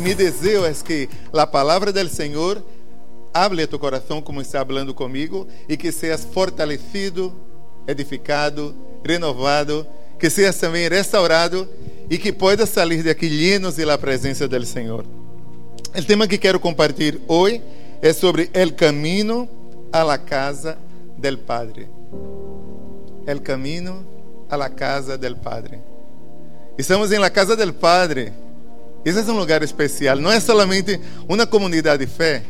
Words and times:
Y 0.00 0.02
mi 0.02 0.14
deseo 0.14 0.64
es 0.64 0.82
que 0.82 1.10
la 1.30 1.50
palabra 1.50 1.92
del 1.92 2.08
Señor 2.08 2.64
hable 3.34 3.64
a 3.64 3.68
tu 3.68 3.78
corazón 3.78 4.22
como 4.22 4.40
está 4.40 4.60
hablando 4.60 4.94
conmigo 4.94 5.46
y 5.68 5.76
que 5.76 5.92
seas 5.92 6.22
fortalecido, 6.22 7.34
edificado, 7.86 8.74
renovado, 9.04 9.86
que 10.18 10.30
seas 10.30 10.56
también 10.56 10.90
restaurado 10.90 11.68
y 12.08 12.16
que 12.16 12.32
puedas 12.32 12.70
salir 12.70 13.04
de 13.04 13.10
aquí 13.10 13.28
llenos 13.28 13.76
de 13.76 13.84
la 13.84 13.98
presencia 13.98 14.48
del 14.48 14.66
Señor. 14.66 15.04
El 15.92 16.06
tema 16.06 16.26
que 16.26 16.38
quiero 16.38 16.62
compartir 16.62 17.20
hoy 17.26 17.60
es 18.00 18.16
sobre 18.16 18.48
el 18.54 18.74
camino 18.74 19.50
a 19.92 20.02
la 20.02 20.24
casa 20.24 20.78
del 21.18 21.38
Padre. 21.38 21.90
El 23.26 23.42
camino 23.42 24.02
a 24.48 24.56
la 24.56 24.74
casa 24.74 25.18
del 25.18 25.36
Padre. 25.36 25.78
Estamos 26.78 27.12
en 27.12 27.20
la 27.20 27.30
casa 27.30 27.54
del 27.54 27.74
Padre. 27.74 28.32
Esse 29.04 29.18
é 29.18 29.32
um 29.32 29.38
lugar 29.38 29.62
especial. 29.62 30.16
Não 30.16 30.30
é 30.30 30.38
somente 30.40 31.00
uma 31.28 31.46
comunidade 31.46 32.04
de 32.04 32.10
fé, 32.10 32.42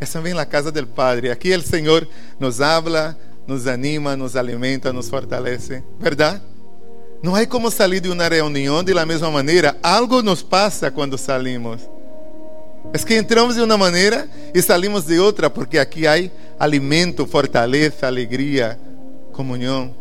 é 0.00 0.04
também 0.04 0.36
a 0.38 0.44
casa 0.44 0.70
do 0.70 0.86
Padre. 0.86 1.30
Aqui 1.30 1.54
o 1.54 1.62
Senhor 1.62 2.06
nos 2.38 2.60
habla, 2.60 3.16
nos 3.46 3.66
anima, 3.66 4.16
nos 4.16 4.36
alimenta, 4.36 4.92
nos 4.92 5.08
fortalece. 5.08 5.82
Verdade? 5.98 6.42
Não 7.22 7.36
há 7.36 7.46
como 7.46 7.70
sair 7.70 8.00
de 8.00 8.08
uma 8.08 8.28
reunião 8.28 8.82
de 8.82 8.92
la 8.92 9.06
mesma 9.06 9.30
maneira. 9.30 9.76
Algo 9.82 10.20
nos 10.20 10.42
passa 10.42 10.90
quando 10.90 11.16
salimos. 11.16 11.88
É 12.92 12.98
que 12.98 13.14
entramos 13.14 13.54
de 13.54 13.62
uma 13.62 13.78
maneira 13.78 14.28
e 14.52 14.60
salimos 14.60 15.04
de 15.04 15.18
outra, 15.18 15.48
porque 15.48 15.78
aqui 15.78 16.06
há 16.06 16.14
alimento, 16.58 17.24
fortaleza, 17.24 18.06
alegria, 18.06 18.78
comunhão. 19.32 19.94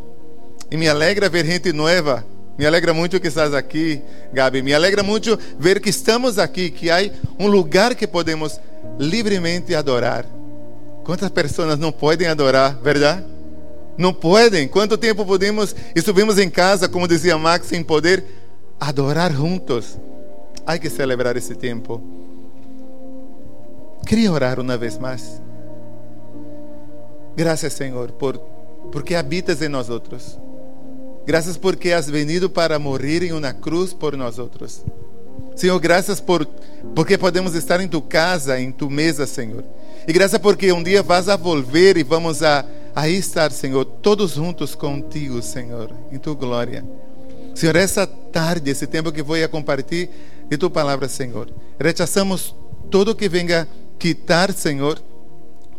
E 0.69 0.75
me 0.75 0.89
alegra 0.89 1.29
ver 1.29 1.45
gente 1.45 1.71
nova 1.71 2.25
me 2.61 2.67
alegra 2.67 2.93
muito 2.93 3.19
que 3.19 3.27
estás 3.27 3.55
aqui, 3.55 4.03
Gabi. 4.31 4.61
Me 4.61 4.71
alegra 4.71 5.01
muito 5.01 5.35
ver 5.57 5.81
que 5.81 5.89
estamos 5.89 6.37
aqui, 6.37 6.69
que 6.69 6.91
há 6.91 6.97
um 7.39 7.47
lugar 7.47 7.95
que 7.95 8.05
podemos 8.05 8.61
livremente 8.99 9.73
adorar. 9.73 10.27
Quantas 11.03 11.31
pessoas 11.31 11.79
não 11.79 11.91
podem 11.91 12.27
adorar, 12.27 12.77
verdade? 12.79 13.25
Não 13.97 14.13
podem. 14.13 14.67
Quanto 14.67 14.95
tempo 14.95 15.25
podemos, 15.25 15.75
estuvimos 15.95 16.37
em 16.37 16.51
casa, 16.51 16.87
como 16.87 17.07
dizia 17.07 17.35
Max, 17.35 17.65
sem 17.65 17.83
poder 17.83 18.23
adorar 18.79 19.33
juntos? 19.33 19.97
Há 20.63 20.77
que 20.77 20.87
celebrar 20.87 21.35
esse 21.35 21.55
tempo. 21.55 21.99
Queria 24.05 24.31
orar 24.31 24.59
uma 24.59 24.77
vez 24.77 24.99
mais. 24.99 25.41
Graças, 27.35 27.73
Senhor, 27.73 28.11
por 28.11 28.39
porque 28.91 29.15
habitas 29.15 29.63
em 29.63 29.67
nós 29.67 29.89
outros. 29.89 30.37
Graças 31.25 31.57
porque 31.57 31.91
has 31.91 32.09
venido 32.09 32.49
para 32.49 32.79
morrer 32.79 33.23
em 33.23 33.31
uma 33.31 33.53
cruz 33.53 33.93
por 33.93 34.17
nós 34.17 34.39
outros. 34.39 34.83
Senhor, 35.55 35.79
graças 35.79 36.19
por 36.19 36.45
porque 36.95 37.17
podemos 37.17 37.53
estar 37.53 37.79
em 37.79 37.87
tu 37.87 38.01
casa, 38.01 38.59
em 38.59 38.71
tu 38.71 38.89
mesa, 38.89 39.27
Senhor. 39.27 39.63
E 40.07 40.13
graças 40.13 40.39
porque 40.39 40.71
um 40.71 40.81
dia 40.81 41.03
vas 41.03 41.29
a 41.29 41.35
volver 41.35 41.97
e 41.97 42.03
vamos 42.03 42.41
a 42.41 42.65
aí 42.95 43.15
estar, 43.15 43.51
Senhor, 43.51 43.85
todos 43.85 44.31
juntos 44.31 44.75
contigo, 44.75 45.41
Senhor, 45.41 45.91
em 46.11 46.17
tu 46.17 46.35
glória. 46.35 46.83
Senhor, 47.53 47.75
essa 47.75 48.07
tarde, 48.07 48.71
esse 48.71 48.87
tempo 48.87 49.11
que 49.11 49.21
vou 49.21 49.41
a 49.41 49.47
compartilhar 49.47 50.09
de 50.49 50.57
tu 50.57 50.69
palavra, 50.69 51.07
Senhor. 51.07 51.49
Rechazamos 51.79 52.55
tudo 52.89 53.15
que 53.15 53.29
venga 53.29 53.67
quitar, 53.99 54.51
Senhor, 54.51 54.99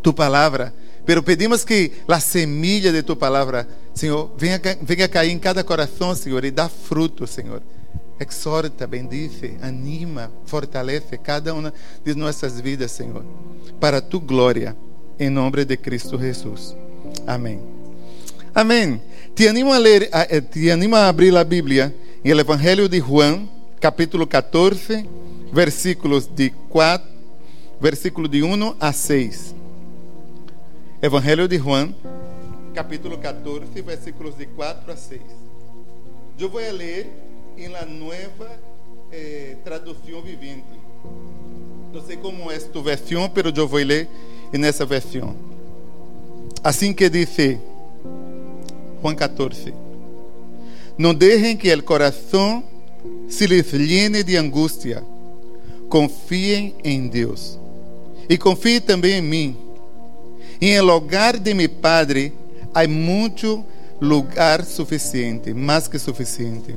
tu 0.02 0.12
palavra 0.12 0.72
Pero 1.04 1.22
pedimos 1.22 1.64
que 1.64 1.92
a 2.08 2.20
semilla 2.20 2.92
de 2.92 3.02
tu 3.02 3.16
palavra, 3.16 3.66
Senhor, 3.94 4.32
venha, 4.36 4.60
venha 4.82 5.08
cair 5.08 5.30
em 5.30 5.38
cada 5.38 5.62
coração, 5.62 6.14
Senhor, 6.14 6.44
e 6.44 6.50
dá 6.50 6.68
fruto, 6.68 7.26
Senhor. 7.26 7.62
Exorta, 8.18 8.86
bendice, 8.86 9.56
anima, 9.60 10.30
fortalece 10.46 11.18
cada 11.18 11.52
uma 11.52 11.72
de 12.04 12.14
nossas 12.14 12.60
vidas, 12.60 12.92
Senhor, 12.92 13.24
para 13.80 14.00
tu 14.00 14.20
glória, 14.20 14.76
em 15.18 15.28
nome 15.28 15.64
de 15.64 15.76
Cristo 15.76 16.18
Jesus. 16.18 16.76
Amém. 17.26 17.60
Amém. 18.54 19.00
Te 19.34 19.48
animo 19.48 19.72
a 19.72 19.78
ler, 19.78 20.08
eh, 20.12 20.40
te 20.40 20.70
animo 20.70 20.94
a 20.94 21.08
abrir 21.08 21.36
a 21.36 21.42
Bíblia 21.42 21.94
em 22.24 22.30
el 22.30 22.38
Evangelho 22.38 22.88
de 22.88 23.00
Juan, 23.00 23.48
capítulo 23.80 24.26
14, 24.26 25.04
versículos 25.52 26.28
de 26.32 26.50
4, 26.68 27.08
versículo 27.80 28.28
de 28.28 28.42
1 28.42 28.76
a 28.78 28.92
6. 28.92 29.54
Evangelho 31.00 31.48
de 31.48 31.58
Juan, 31.58 31.94
capítulo 32.72 33.18
14, 33.18 33.66
versículos 33.82 34.36
de 34.36 34.46
4 34.46 34.92
a 34.92 34.96
6. 34.96 35.20
Eu 36.38 36.48
vou 36.48 36.60
ler 36.60 37.06
em 37.56 37.68
la 37.68 37.84
nova 37.84 38.50
eh, 39.12 39.56
vivente. 40.24 40.64
Não 41.92 42.02
sei 42.04 42.16
como 42.16 42.50
é 42.50 42.58
tu 42.58 42.82
versão, 42.82 43.30
mas 43.34 43.56
eu 43.56 43.68
vou 43.68 43.78
ler 43.80 44.08
nessa 44.52 44.86
versão. 44.86 45.36
Assim 46.64 46.92
que 46.92 47.08
diz 47.10 47.28
Juan 49.02 49.14
14: 49.14 49.74
Não 50.96 51.14
deixem 51.14 51.56
que 51.56 51.72
o 51.72 51.82
coração 51.82 52.64
se 53.28 53.46
lhes 53.46 53.70
llene 53.72 54.22
de 54.22 54.36
angústia. 54.36 55.04
Confiem 55.88 56.74
em 56.82 57.06
Deus. 57.06 57.58
E 58.28 58.38
confiem 58.38 58.80
também 58.80 59.18
em 59.18 59.22
mim 59.22 59.56
em 60.62 60.80
lugar 60.80 61.38
de 61.38 61.52
meu 61.52 61.68
Padre 61.68 62.32
há 62.74 62.86
muito 62.86 63.64
lugar 64.00 64.64
suficiente, 64.64 65.54
mais 65.54 65.88
que 65.88 65.98
suficiente. 65.98 66.76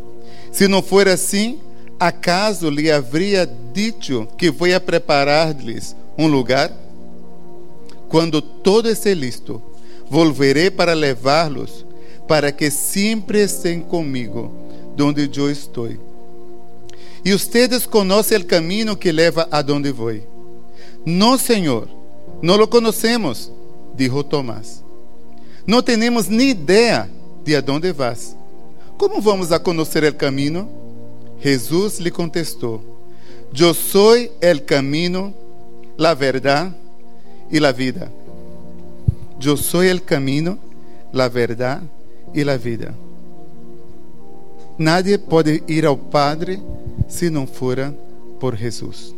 Se 0.51 0.67
não 0.67 0.81
for 0.81 1.07
assim, 1.07 1.59
acaso 1.99 2.69
lhe 2.69 2.91
haveria 2.91 3.49
dito 3.73 4.27
que 4.37 4.51
vou 4.51 4.73
a 4.73 4.79
preparar-lhes 4.79 5.95
um 6.17 6.27
lugar? 6.27 6.71
Quando 8.07 8.41
todo 8.41 8.89
estiver 8.89 9.15
listo, 9.15 9.61
volverei 10.09 10.69
para 10.69 10.93
levá-los, 10.93 11.85
para 12.27 12.51
que 12.51 12.69
sempre 12.69 13.43
estejam 13.43 13.81
comigo, 13.81 14.51
donde 14.95 15.29
eu 15.35 15.49
estou. 15.49 15.89
E 17.23 17.31
vocês 17.31 17.85
conhecem 17.85 18.37
o 18.37 18.45
caminho 18.45 18.95
que 18.95 19.11
leva 19.11 19.47
a 19.51 19.61
donde 19.61 19.91
vou. 19.91 20.13
Não, 21.05 21.37
Senhor, 21.37 21.89
não 22.41 22.55
lo 22.55 22.67
conhecemos 22.67 23.51
dijo 23.95 24.23
Tomás. 24.23 24.84
Não 25.67 25.81
temos 25.81 26.27
nem 26.27 26.49
ideia 26.49 27.09
de 27.43 27.55
aonde 27.55 27.91
vas. 27.91 28.35
Como 28.97 29.19
vamos 29.19 29.51
a 29.51 29.59
conhecer 29.59 30.03
o 30.03 30.13
caminho? 30.13 30.69
Jesus 31.41 31.99
lhe 31.99 32.11
contestou: 32.11 32.81
Eu 33.57 33.73
sou 33.73 34.15
o 34.15 34.61
caminho, 34.65 35.33
a 35.97 36.13
verdade 36.13 36.73
e 37.51 37.63
a 37.65 37.71
vida. 37.71 38.11
Eu 39.43 39.57
sou 39.57 39.81
o 39.81 40.01
caminho, 40.01 40.59
a 41.13 41.27
verdade 41.27 41.85
e 42.33 42.47
a 42.49 42.57
vida. 42.57 42.95
Nadie 44.77 45.17
pode 45.17 45.63
ir 45.67 45.85
ao 45.85 45.97
Padre 45.97 46.61
se 47.07 47.29
não 47.29 47.47
for 47.47 47.77
por 48.39 48.55
Jesus. 48.55 49.15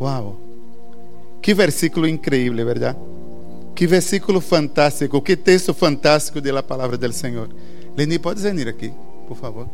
Uau! 0.00 0.36
Que 1.40 1.54
versículo 1.54 2.06
increíble, 2.06 2.64
¿verdad? 2.64 2.96
Que 3.78 3.86
versículo 3.86 4.40
fantástico, 4.40 5.22
que 5.22 5.36
texto 5.36 5.72
fantástico 5.72 6.40
de 6.40 6.50
la 6.50 6.66
palabra 6.66 6.96
del 6.96 7.14
Señor. 7.14 7.48
Leni, 7.96 8.18
¿puedes 8.18 8.42
venir 8.42 8.66
aqui, 8.66 8.92
por 9.28 9.36
favor? 9.36 9.68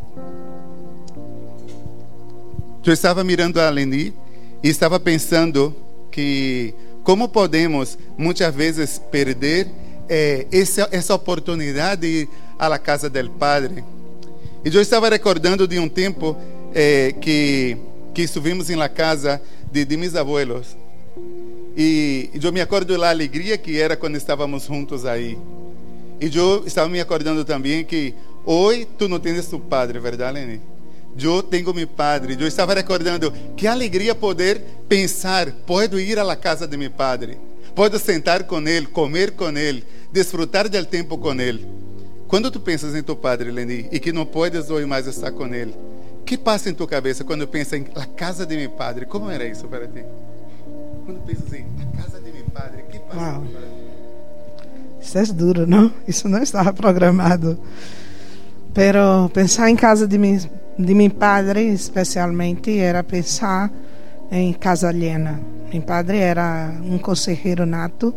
Eu 2.84 2.92
estava 2.92 3.24
mirando 3.24 3.58
a 3.58 3.70
Leni 3.70 4.12
e 4.62 4.68
estava 4.68 5.00
pensando 5.00 5.74
que 6.10 6.74
como 7.02 7.30
podemos 7.30 7.96
muitas 8.18 8.54
vezes 8.54 9.00
perder 9.10 9.68
eh, 10.06 10.48
essa, 10.52 10.86
essa 10.92 11.14
oportunidade 11.14 12.02
de 12.02 12.06
ir 12.24 12.28
à 12.58 12.78
casa 12.78 13.08
del 13.08 13.30
Padre. 13.30 13.82
E 14.62 14.68
eu 14.68 14.82
estava 14.82 15.08
recordando 15.08 15.66
de 15.66 15.78
um 15.78 15.88
tempo 15.88 16.36
eh, 16.74 17.14
que, 17.22 17.78
que 18.12 18.20
estivemos 18.20 18.68
em 18.68 18.76
la 18.76 18.90
casa 18.90 19.40
de, 19.72 19.82
de 19.82 19.96
mis 19.96 20.14
abuelos. 20.14 20.76
E, 21.76 22.30
eu 22.40 22.52
me 22.52 22.60
acordo 22.60 22.96
da 22.96 23.10
alegria 23.10 23.58
que 23.58 23.80
era 23.80 23.96
quando 23.96 24.16
estávamos 24.16 24.64
juntos 24.64 25.04
aí. 25.04 25.36
E 26.20 26.36
eu 26.36 26.64
estava 26.66 26.88
me 26.88 27.00
acordando 27.00 27.44
também 27.44 27.84
que 27.84 28.14
hoje 28.44 28.86
tu 28.96 29.08
não 29.08 29.18
tens 29.18 29.46
tu 29.46 29.58
padre, 29.58 29.98
verdade, 29.98 30.34
Lene? 30.34 30.60
Eu 31.20 31.42
tenho 31.42 31.74
meu 31.74 31.86
padre. 31.86 32.36
Eu 32.38 32.46
estava 32.46 32.74
recordando 32.74 33.32
que 33.56 33.66
alegria 33.66 34.14
poder 34.14 34.62
pensar, 34.88 35.50
posso 35.66 35.98
ir 35.98 36.18
à 36.18 36.36
casa 36.36 36.66
de 36.66 36.76
meu 36.76 36.90
padre, 36.90 37.38
posso 37.74 37.98
sentar 37.98 38.44
com 38.44 38.60
ele, 38.66 38.86
comer 38.86 39.32
com 39.32 39.50
ele, 39.50 39.84
desfrutar 40.12 40.68
do 40.68 40.86
tempo 40.86 41.18
com 41.18 41.32
ele. 41.40 41.66
Quando 42.28 42.50
tu 42.50 42.58
pensas 42.60 42.94
em 42.94 43.02
tu 43.02 43.14
padre, 43.14 43.50
Leni, 43.50 43.88
e 43.92 44.00
que 44.00 44.12
não 44.12 44.24
podes 44.24 44.70
hoje 44.70 44.86
mais 44.86 45.06
estar 45.06 45.30
com 45.30 45.52
ele, 45.52 45.74
que 46.24 46.38
passa 46.38 46.70
em 46.70 46.74
tua 46.74 46.86
cabeça 46.86 47.22
quando 47.22 47.46
pensa 47.46 47.76
em 47.76 47.84
casa 48.16 48.46
de 48.46 48.56
meu 48.56 48.70
padre? 48.70 49.06
Como 49.06 49.30
era 49.30 49.46
isso 49.46 49.68
para 49.68 49.86
ti? 49.86 50.04
Quando 51.04 51.24
pensas 51.26 51.52
em 51.52 51.66
a 51.82 52.02
casa 52.02 52.20
de 52.20 52.32
meu 52.32 52.44
padre, 52.46 52.82
que 52.90 52.98
passa. 52.98 53.42
Isso 55.00 55.18
é 55.18 55.24
duro, 55.26 55.66
não? 55.66 55.92
Isso 56.08 56.28
não 56.28 56.42
estava 56.42 56.72
programado. 56.72 57.58
Pero 58.72 59.28
pensar 59.32 59.70
em 59.70 59.76
casa 59.76 60.06
de, 60.08 60.18
mi, 60.18 60.38
de 60.78 60.94
meu 60.94 61.10
padre, 61.10 61.68
especialmente, 61.68 62.78
era 62.78 63.04
pensar 63.04 63.70
em 64.30 64.52
casa 64.52 64.88
alheia. 64.88 65.40
Meu 65.72 65.82
padre 65.82 66.18
era 66.18 66.72
um 66.82 66.98
conselheiro 66.98 67.66
nato 67.66 68.14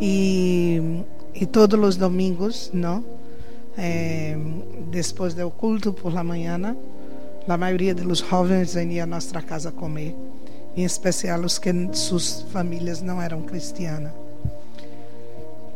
e, 0.00 1.02
e 1.34 1.46
todos 1.46 1.78
os 1.78 1.96
domingos, 1.96 2.70
não? 2.72 3.04
Eh, 3.78 4.36
depois 4.90 5.34
do 5.34 5.50
culto 5.50 5.92
por 5.92 6.12
la 6.12 6.24
manhã, 6.24 6.76
a 7.46 7.56
maioria 7.56 7.94
dos 7.94 8.18
jovens 8.20 8.74
venia 8.74 9.04
à 9.04 9.06
nossa 9.06 9.40
casa 9.42 9.70
comer, 9.70 10.16
em 10.76 10.84
especial 10.84 11.40
os 11.40 11.58
que 11.58 11.72
suas 11.92 12.42
famílias 12.52 13.00
não 13.00 13.20
eram 13.20 13.42
cristianas. 13.42 14.12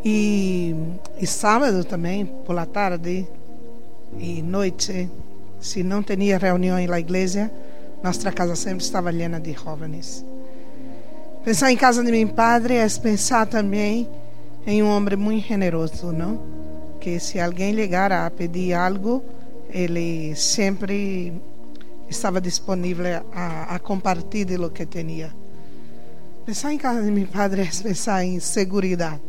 E, 0.05 0.75
e 1.19 1.27
sábado 1.27 1.85
também, 1.85 2.27
por 2.27 2.55
la 2.55 2.67
tarde 2.67 3.27
e 4.19 4.43
noite, 4.43 5.11
se 5.61 5.83
não 5.83 6.03
tinha 6.03 6.39
reunião 6.39 6.79
na 6.87 7.01
igreja, 7.01 7.51
nossa 8.03 8.33
casa 8.33 8.57
sempre 8.57 8.85
estava 8.85 9.11
llena 9.11 9.39
de 9.39 9.53
jovens. 9.53 10.25
Pensar 11.45 11.71
em 11.73 11.77
casa 11.77 12.03
de 12.03 12.11
meu 12.11 12.29
padre 12.29 12.75
é 12.75 12.87
pensar 12.89 13.47
também 13.47 14.09
em 14.67 14.83
um 14.83 14.89
homem 14.89 15.17
muito 15.17 15.47
generoso, 15.47 16.13
não? 16.13 16.41
Que 16.99 17.19
se 17.19 17.41
alguém 17.41 17.75
chegar 17.75 18.13
a 18.13 18.31
pedir 18.31 18.75
algo, 18.75 19.23
ele 19.71 20.35
sempre 20.35 21.33
estava 22.11 22.41
disponível 22.41 23.25
a, 23.33 23.75
a 23.75 23.79
compartilhar 23.79 24.61
o 24.61 24.71
que 24.71 24.85
tinha. 24.85 25.35
Pensar 26.45 26.73
em 26.73 26.79
casa 26.79 27.03
de 27.03 27.11
meu 27.11 27.27
padre 27.27 27.63
é 27.63 27.83
pensar 27.83 28.25
em 28.25 28.41
segurança 28.41 29.21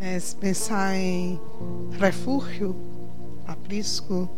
é 0.00 0.18
pensar 0.40 0.94
em 0.94 1.40
refúgio, 1.98 2.76
aprisco, 3.46 4.28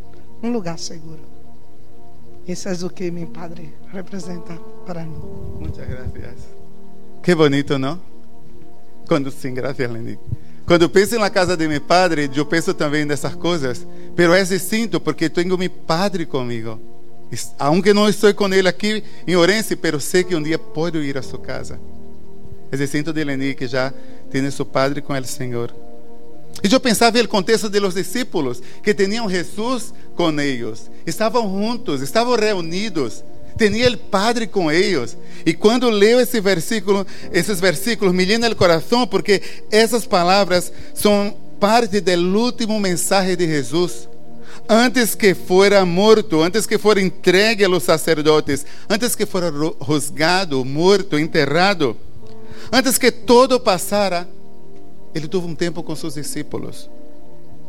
um 0.42 0.50
lugar 0.50 0.78
seguro. 0.78 1.20
Isso 2.46 2.68
é 2.68 2.72
o 2.72 2.88
que 2.88 3.10
meu 3.10 3.26
padre 3.26 3.72
representa 3.92 4.54
para 4.86 5.04
mim. 5.04 5.20
Muitas 5.60 5.86
graças. 5.86 6.48
Que 7.22 7.34
bonito, 7.34 7.78
não? 7.78 8.00
Quando 9.06 9.30
sim, 9.30 9.52
graças, 9.52 9.90
Lenny. 9.90 10.18
Quando 10.66 10.88
penso 10.88 11.18
na 11.18 11.28
casa 11.28 11.56
de 11.56 11.68
meu 11.68 11.80
padre, 11.80 12.30
eu 12.34 12.46
penso 12.46 12.72
também 12.72 13.04
nessas 13.04 13.34
coisas, 13.34 13.86
pero 14.16 14.32
é 14.32 14.42
distinto 14.42 15.00
porque 15.00 15.28
tenho 15.28 15.58
meu 15.58 15.70
padre 15.70 16.24
comigo. 16.24 16.80
Aunque 17.58 17.92
não 17.94 18.08
estou 18.08 18.32
com 18.34 18.52
ele 18.52 18.68
aqui 18.68 19.04
em 19.26 19.36
Orense, 19.36 19.76
pero 19.76 20.00
sei 20.00 20.24
que 20.24 20.34
um 20.34 20.42
dia 20.42 20.58
posso 20.58 20.96
ir 20.98 21.16
a 21.16 21.22
sua 21.22 21.38
casa. 21.38 21.80
É 22.72 22.76
distinto 22.76 23.12
de 23.12 23.24
Lenny 23.24 23.54
que 23.54 23.66
já 23.66 23.92
tiene 24.30 24.50
su 24.50 24.64
Padre 24.64 25.00
com 25.00 25.12
o 25.12 25.24
Senhor. 25.24 25.74
E 26.62 26.72
eu 26.72 26.80
pensava 26.80 27.22
no 27.22 27.28
contexto 27.28 27.70
de 27.70 27.80
los 27.80 27.94
discípulos 27.94 28.62
que 28.82 28.92
tinham 28.92 29.30
Jesus 29.30 29.94
com 30.14 30.38
eles, 30.40 30.90
estavam 31.06 31.48
juntos, 31.48 32.02
estavam 32.02 32.36
reunidos, 32.36 33.24
tinha 33.56 33.90
o 33.90 33.96
Padre 33.96 34.46
com 34.46 34.70
eles. 34.70 35.16
E 35.46 35.54
quando 35.54 35.88
leio 35.88 36.20
esse 36.20 36.40
versículo, 36.40 37.06
esses 37.32 37.60
versículos 37.60 38.14
me 38.14 38.24
llena 38.24 38.50
o 38.50 38.56
coração 38.56 39.06
porque 39.06 39.40
essas 39.70 40.04
palavras 40.04 40.72
são 40.94 41.34
parte 41.58 42.00
do 42.00 42.38
último 42.38 42.78
mensagem 42.78 43.36
de 43.36 43.46
Jesus. 43.46 44.09
Antes 44.72 45.16
que 45.16 45.34
fuera 45.34 45.84
morto, 45.84 46.40
antes 46.42 46.64
que 46.64 46.78
fuera 46.78 47.00
entregue 47.00 47.64
a 47.64 47.68
los 47.68 47.82
sacerdotes, 47.82 48.64
antes 48.88 49.16
que 49.16 49.26
fuera 49.26 49.50
juzgado, 49.80 50.64
morto, 50.64 51.18
enterrado, 51.18 51.96
Antes 52.72 52.96
que 52.98 53.10
todo 53.10 53.58
passara, 53.58 54.28
ele 55.12 55.26
teve 55.26 55.44
um 55.44 55.56
tempo 55.56 55.82
com 55.82 55.96
seus 55.96 56.14
discípulos 56.14 56.88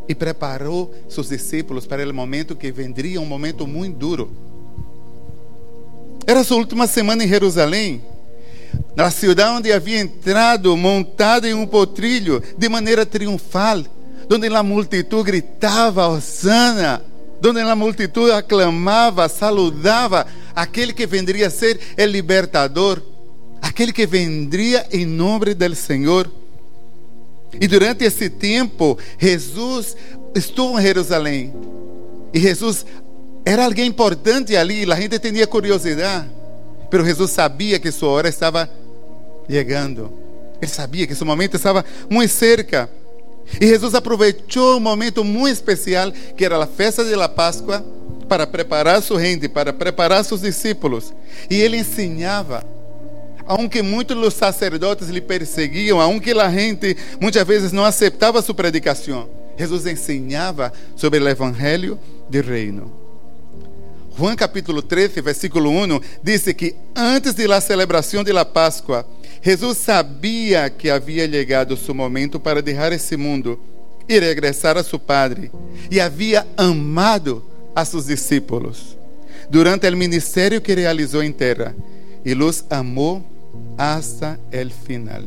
e 0.07 0.13
preparou 0.13 0.93
seus 1.09 1.29
discípulos 1.29 1.87
para 1.87 2.07
o 2.07 2.13
momento 2.13 2.55
que 2.55 2.71
vendria 2.71 3.19
um 3.19 3.25
momento 3.25 3.65
muito 3.65 3.97
duro. 3.97 4.31
Era 6.27 6.43
sua 6.43 6.57
última 6.57 6.85
semana 6.85 7.23
em 7.23 7.27
Jerusalém, 7.27 8.03
na 8.95 9.09
cidade 9.09 9.57
onde 9.57 9.71
havia 9.71 9.99
entrado 9.99 10.77
montado 10.77 11.47
em 11.47 11.53
um 11.55 11.65
potrilho 11.65 12.43
de 12.55 12.69
maneira 12.69 13.03
triunfal, 13.03 13.83
onde 14.31 14.47
a 14.47 14.63
multitud 14.63 15.23
gritava 15.23 16.07
Osana, 16.07 17.01
onde 17.45 17.59
a 17.59 17.75
multitud 17.75 18.31
aclamava, 18.31 19.27
saludava 19.27 20.25
aquele 20.55 20.93
que 20.93 21.05
vendria 21.05 21.47
a 21.47 21.49
ser 21.49 21.79
o 21.97 22.05
libertador 22.05 23.01
aquele 23.61 23.93
que 23.93 24.07
vendria 24.07 24.85
em 24.91 25.05
nome 25.05 25.53
do 25.53 25.75
Senhor. 25.75 26.29
E 27.59 27.67
durante 27.67 28.03
esse 28.03 28.29
tempo, 28.29 28.97
Jesus 29.19 29.95
estuvo 30.33 30.79
em 30.79 30.81
Jerusalém. 30.81 31.53
E 32.33 32.39
Jesus 32.39 32.85
era 33.45 33.65
alguém 33.65 33.87
importante 33.87 34.55
ali, 34.55 34.91
a 34.91 34.95
gente 34.95 35.19
tinha 35.19 35.45
curiosidade. 35.45 36.29
Mas 36.91 37.05
Jesus 37.05 37.31
sabia 37.31 37.79
que 37.79 37.91
sua 37.91 38.09
hora 38.09 38.29
estava 38.29 38.69
chegando. 39.49 40.11
Ele 40.61 40.71
sabia 40.71 41.07
que 41.07 41.15
seu 41.15 41.25
momento 41.25 41.55
estava 41.55 41.85
muito 42.09 42.31
cerca. 42.31 42.89
E 43.59 43.67
Jesus 43.67 43.93
aproveitou 43.93 44.77
um 44.77 44.79
momento 44.79 45.23
muito 45.23 45.53
especial, 45.53 46.11
que 46.11 46.45
era 46.45 46.63
a 46.63 46.67
festa 46.67 47.03
de 47.03 47.15
la 47.15 47.29
Páscoa, 47.29 47.83
para 48.27 48.47
preparar 48.47 49.01
sua 49.01 49.21
gente, 49.21 49.49
para 49.49 49.73
preparar 49.73 50.23
seus 50.23 50.41
discípulos. 50.41 51.13
E 51.49 51.59
ele 51.59 51.77
ensinava 51.77 52.65
aunque 53.45 53.81
muitos 53.81 54.15
dos 54.15 54.33
sacerdotes 54.33 55.09
lhe 55.09 55.19
perseguiam, 55.19 55.99
aunque 55.99 56.31
a 56.31 56.49
gente 56.49 56.95
muitas 57.19 57.45
vezes 57.45 57.73
não 57.73 57.83
aceitava 57.83 58.41
sua 58.41 58.55
predicação, 58.55 59.27
Jesus 59.57 59.85
ensinava 59.85 60.71
sobre 60.95 61.19
o 61.19 61.27
evangelho 61.27 61.99
do 62.29 62.41
reino. 62.41 62.91
Juan 64.17 64.35
capítulo 64.35 64.81
13, 64.81 65.21
versículo 65.21 65.69
1 65.69 65.99
diz 66.23 66.43
que 66.53 66.75
antes 66.95 67.33
da 67.33 67.61
celebração 67.61 68.23
de 68.23 68.31
la 68.31 68.45
Páscoa, 68.45 69.05
Jesus 69.41 69.77
sabia 69.79 70.69
que 70.69 70.89
havia 70.89 71.29
chegado 71.29 71.75
seu 71.75 71.95
momento 71.95 72.39
para 72.39 72.61
deixar 72.61 72.91
esse 72.91 73.17
mundo 73.17 73.59
e 74.07 74.19
regressar 74.19 74.77
a 74.77 74.83
seu 74.83 74.99
Padre, 74.99 75.51
e 75.89 75.99
havia 75.99 76.45
amado 76.55 77.43
a 77.75 77.83
seus 77.83 78.05
discípulos 78.05 78.97
durante 79.49 79.87
o 79.89 79.97
ministério 79.97 80.61
que 80.61 80.75
realizou 80.75 81.23
em 81.23 81.31
terra, 81.31 81.75
e 82.23 82.33
los 82.33 82.63
amou 82.69 83.23
hasta 83.77 84.39
el 84.51 84.69
final. 84.69 85.23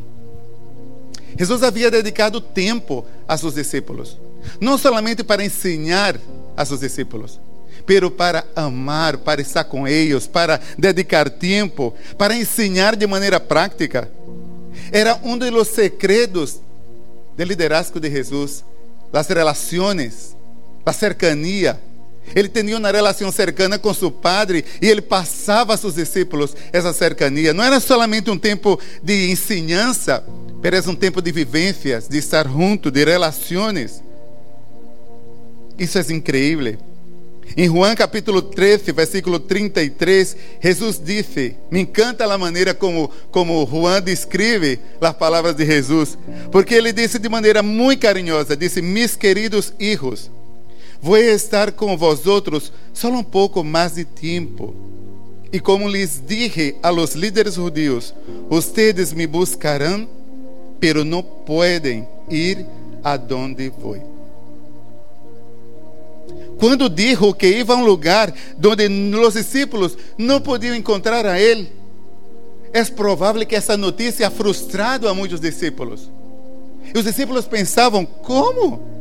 Jesus 1.37 1.63
havia 1.63 1.91
dedicado 1.91 2.39
tempo 2.39 3.05
a 3.27 3.37
seus 3.37 3.55
discípulos, 3.55 4.17
não 4.61 4.77
somente 4.77 5.23
para 5.23 5.43
ensinar 5.43 6.17
a 6.55 6.63
seus 6.63 6.79
discípulos, 6.79 7.39
pero 7.85 8.09
para 8.09 8.45
amar, 8.55 9.17
para 9.17 9.41
estar 9.41 9.63
com 9.63 9.87
eles, 9.87 10.27
para 10.27 10.59
dedicar 10.77 11.29
tempo, 11.29 11.93
para 12.17 12.35
ensinar 12.35 12.95
de 12.95 13.05
maneira 13.05 13.39
prática. 13.39 14.09
Era 14.91 15.19
um 15.23 15.37
dos 15.37 15.67
segredos 15.67 16.59
do 17.37 17.43
liderazgo 17.43 17.99
de 17.99 18.09
Jesus, 18.09 18.63
as 19.13 19.27
relações, 19.27 20.35
a 20.85 20.91
cercania 20.91 21.79
ele 22.33 22.47
tinha 22.47 22.77
uma 22.77 22.91
relação 22.91 23.31
cercana 23.31 23.77
com 23.77 23.93
seu 23.93 24.09
padre 24.09 24.63
e 24.81 24.87
ele 24.87 25.01
passava 25.01 25.73
a 25.73 25.77
seus 25.77 25.95
discípulos 25.95 26.55
essa 26.71 26.93
cercania. 26.93 27.53
Não 27.53 27.63
era 27.63 27.79
somente 27.79 28.29
um 28.29 28.37
tempo 28.37 28.79
de 29.03 29.29
ensinança, 29.29 30.23
mas 30.63 30.87
um 30.87 30.95
tempo 30.95 31.21
de 31.21 31.31
vivências, 31.31 32.07
de 32.07 32.17
estar 32.17 32.47
junto, 32.47 32.89
de 32.89 33.03
relações. 33.03 34.01
Isso 35.77 35.99
é 35.99 36.01
incrível. 36.13 36.77
Em 37.57 37.69
Juan 37.69 37.95
capítulo 37.95 38.41
13, 38.41 38.91
versículo 38.91 39.39
33, 39.39 40.35
Jesus 40.61 40.99
disse: 41.03 41.55
Me 41.69 41.81
encanta 41.81 42.25
a 42.25 42.37
maneira 42.37 42.73
como, 42.73 43.09
como 43.31 43.65
Juan 43.65 44.01
descreve 44.01 44.79
as 44.99 45.15
palavras 45.15 45.55
de 45.55 45.65
Jesus, 45.65 46.17
porque 46.51 46.73
ele 46.73 46.91
disse 46.91 47.19
de 47.19 47.29
maneira 47.29 47.61
muito 47.61 48.01
carinhosa: 48.01 48.57
Disse, 48.57 48.81
Mis 48.81 49.15
queridos 49.15 49.73
hijos. 49.79 50.31
Vou 51.01 51.17
estar 51.17 51.71
com 51.71 51.95
vosotros 51.95 52.73
solo 52.93 53.17
um 53.17 53.23
pouco 53.23 53.63
mais 53.63 53.93
de 53.93 54.05
tempo. 54.05 54.73
E 55.53 55.59
como 55.59 55.87
lhes 55.87 56.21
dije 56.25 56.75
a 56.81 56.89
los 56.89 57.13
líderes 57.13 57.55
judíos, 57.55 58.13
ustedes 58.49 59.13
me 59.13 59.27
buscarão, 59.27 60.09
pero 60.79 61.05
não 61.05 61.21
podem 61.21 62.07
ir 62.29 62.65
aonde 63.03 63.69
vou. 63.69 64.14
Quando 66.59 66.89
dijo 66.89 67.33
que 67.33 67.47
ia 67.47 67.65
a 67.67 67.75
um 67.75 67.85
lugar 67.85 68.33
onde 68.63 68.87
os 68.87 69.33
discípulos 69.33 69.97
não 70.17 70.39
podiam 70.39 70.75
encontrar 70.75 71.25
a 71.25 71.39
ele, 71.39 71.71
é 72.73 72.83
provável 72.85 73.45
que 73.45 73.55
essa 73.55 73.77
notícia 73.77 74.29
frustrado 74.29 75.07
a 75.07 75.13
muitos 75.13 75.39
discípulos. 75.39 76.09
E 76.93 76.97
os 76.97 77.05
discípulos 77.05 77.45
pensavam: 77.45 78.05
como? 78.05 78.95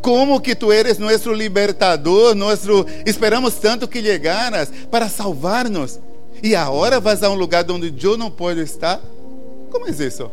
como 0.00 0.40
que 0.40 0.54
tu 0.54 0.72
eres 0.72 0.98
nosso 0.98 1.32
libertador, 1.32 2.34
nosso 2.34 2.86
esperamos 3.04 3.54
tanto 3.54 3.86
que 3.86 4.02
chegaras 4.02 4.72
para 4.90 5.08
salvar-nos. 5.08 6.00
E 6.42 6.54
agora 6.54 7.00
vas 7.00 7.22
a 7.22 7.30
um 7.30 7.34
lugar 7.34 7.70
onde 7.70 7.94
eu 8.02 8.16
não 8.16 8.30
posso 8.30 8.60
estar? 8.60 9.00
Como 9.70 9.86
é 9.86 9.90
isso? 9.90 10.30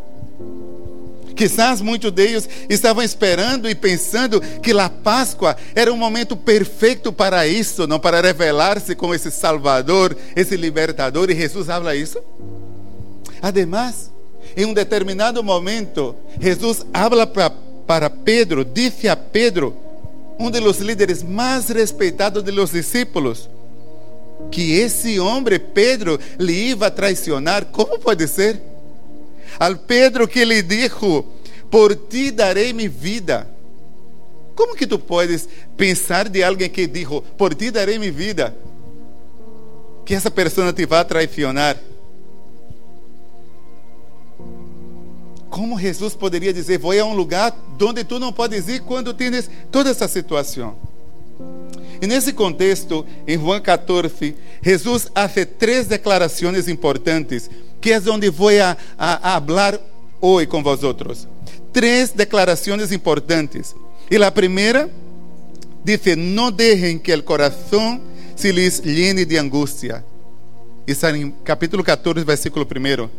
Quizás 1.38 1.82
muitos 1.82 2.12
deles 2.12 2.50
estavam 2.68 3.04
esperando 3.04 3.70
e 3.70 3.76
pensando 3.76 4.42
que 4.42 4.72
a 4.72 4.90
Páscoa 4.90 5.56
era 5.76 5.94
um 5.94 5.96
momento 5.96 6.36
perfeito 6.36 7.14
para 7.14 7.48
isso, 7.48 7.86
não 7.86 8.00
para 8.00 8.20
revelar-se 8.20 8.96
como 8.96 9.14
esse 9.14 9.30
Salvador, 9.30 10.18
esse 10.36 10.58
libertador, 10.58 11.30
e 11.30 11.36
Jesus 11.36 11.70
habla 11.70 11.96
isso. 11.96 12.20
Además, 13.40 14.12
em 14.56 14.66
um 14.66 14.74
determinado 14.74 15.44
momento, 15.44 16.16
Jesus 16.42 16.84
habla 16.92 17.28
para, 17.28 17.52
para 17.86 18.10
Pedro, 18.10 18.66
disse 18.66 19.08
a 19.08 19.16
Pedro, 19.16 19.78
um 20.40 20.50
dos 20.50 20.80
líderes 20.80 21.22
mais 21.22 21.70
respeitados 21.70 22.44
de 22.44 22.50
los 22.50 22.72
discípulos, 22.72 23.48
que 24.50 24.74
esse 24.80 25.20
homem, 25.20 25.60
Pedro, 25.60 26.20
lhe 26.40 26.70
ia 26.70 26.90
traicionar. 26.90 27.66
Como 27.66 28.00
pode 28.00 28.28
ser? 28.28 28.60
Al 29.60 29.80
Pedro 29.80 30.28
que 30.28 30.46
lhe 30.46 30.62
dijo, 30.62 31.26
por 31.70 31.96
ti 31.96 32.32
darei 32.32 32.74
minha 32.74 32.90
vida. 32.90 33.48
Como 34.56 34.76
que 34.76 34.88
tu 34.88 34.98
podes 34.98 35.48
pensar 35.76 36.30
de 36.30 36.44
alguém 36.44 36.70
que 36.70 36.88
dijo, 36.88 37.22
por 37.38 37.54
ti 37.54 37.72
darei 37.72 38.00
minha 38.00 38.12
vida? 38.12 38.56
Que 40.06 40.16
essa 40.16 40.32
pessoa 40.32 40.72
te 40.74 40.86
vai 40.86 41.04
traicionar. 41.06 41.78
Como 45.50 45.80
Jesus 45.80 46.14
poderia 46.14 46.54
dizer, 46.54 46.78
vou 46.78 46.92
a 46.92 47.04
um 47.04 47.16
lugar 47.16 47.56
onde 47.82 48.04
tu 48.04 48.20
não 48.20 48.32
podes 48.32 48.68
ir 48.68 48.82
quando 48.82 49.14
tens 49.14 49.50
toda 49.72 49.90
essa 49.90 50.08
situação? 50.08 50.76
E 52.02 52.06
nesse 52.06 52.32
contexto, 52.32 53.06
em 53.28 53.38
João 53.38 53.60
14, 53.60 54.36
Jesus 54.62 55.10
faz 55.14 55.48
três 55.58 55.88
declarações 55.88 56.68
importantes, 56.68 57.50
que 57.82 57.92
é 57.92 58.02
onde 58.10 58.30
vou 58.30 58.50
a, 58.50 58.78
a, 58.98 59.38
a 59.38 59.42
falar 59.42 59.80
hoje 60.22 60.48
com 60.48 60.64
vosotros. 60.64 61.28
Três 61.72 62.12
declarações 62.12 62.92
importantes. 62.92 63.76
E 64.10 64.16
a 64.18 64.32
primeira 64.32 64.90
diz: 65.84 66.00
Não 66.18 66.52
deixem 66.52 66.98
que 66.98 67.14
o 67.14 67.24
coração 67.24 68.02
se 68.36 68.52
lhes 68.52 68.80
llene 68.80 69.26
de 69.26 69.38
angústia. 69.38 70.04
Isso 70.86 71.06
é 71.06 71.18
em 71.18 71.32
capítulo 71.44 71.84
14, 71.84 72.24
versículo 72.24 72.66
1. 72.66 73.10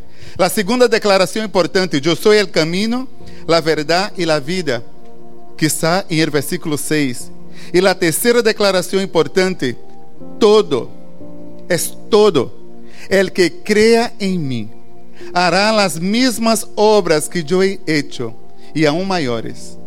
A 0.43 0.49
segunda 0.49 0.89
declaração 0.89 1.45
importante: 1.45 2.01
Eu 2.03 2.17
sou 2.17 2.33
o 2.33 2.49
caminho, 2.49 3.09
a 3.47 3.61
verdade 3.61 4.15
e 4.17 4.31
a 4.31 4.39
vida, 4.39 4.85
que 5.57 5.67
está 5.67 6.05
em 6.09 6.25
versículo 6.31 6.79
6. 6.79 7.31
E 7.73 7.87
a 7.87 7.95
terceira 7.95 8.43
declaração 8.43 9.01
importante: 9.01 9.77
todo, 10.39 10.91
é 11.69 11.77
todo, 12.11 12.53
el 13.09 13.33
que 13.33 13.51
crea 13.51 14.13
em 14.19 14.39
mim, 14.39 14.71
hará 15.33 15.71
as 15.83 15.99
mesmas 15.99 16.67
obras 16.77 17.29
que 17.29 17.45
eu 17.49 17.63
he 17.63 17.81
hecho, 17.87 18.35
e 18.75 18.87
aún 18.87 19.05
maiores. 19.05 19.79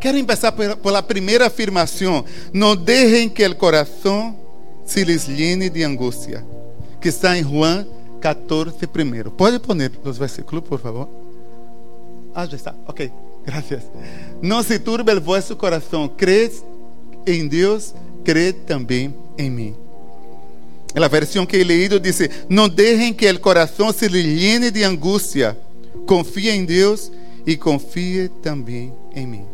Quero 0.00 0.18
começar 0.18 0.50
por, 0.50 0.96
a 0.96 1.02
primeira 1.02 1.46
afirmação: 1.46 2.24
Não 2.52 2.74
deixem 2.74 3.28
que 3.28 3.46
o 3.46 3.54
coração 3.54 4.36
se 4.84 5.04
lhes 5.04 5.28
llene 5.28 5.70
de 5.70 5.84
angústia, 5.84 6.44
que 7.00 7.08
está 7.08 7.38
em 7.38 7.44
Juan 7.44 7.86
14 8.20 8.86
primeiro. 8.88 9.30
Pode 9.30 9.60
poner 9.60 9.92
os 10.04 10.18
versículos, 10.18 10.64
por 10.64 10.80
favor? 10.80 11.08
Ah, 12.34 12.46
já 12.46 12.56
está. 12.56 12.74
Ok. 12.86 13.12
Gracias. 13.44 13.84
No 14.40 14.62
se 14.62 14.78
turbe 14.78 15.12
el 15.12 15.20
vuestro 15.20 15.58
corazón. 15.58 16.08
Crees 16.16 16.64
en 17.26 17.48
Dios, 17.48 17.94
cree 18.24 18.52
también 18.52 19.14
en 19.36 19.54
mí. 19.54 19.74
La 20.94 21.08
versión 21.08 21.46
que 21.46 21.60
he 21.60 21.64
leído 21.64 21.98
dice, 21.98 22.30
no 22.48 22.68
dejen 22.68 23.14
que 23.14 23.28
el 23.28 23.40
corazón 23.40 23.94
se 23.94 24.08
le 24.10 24.22
llene 24.22 24.70
de 24.70 24.84
angustia. 24.84 25.56
Confíe 26.06 26.54
en 26.54 26.66
Dios 26.66 27.10
y 27.46 27.56
confíe 27.56 28.28
también 28.42 28.94
en 29.14 29.30
mí. 29.30 29.44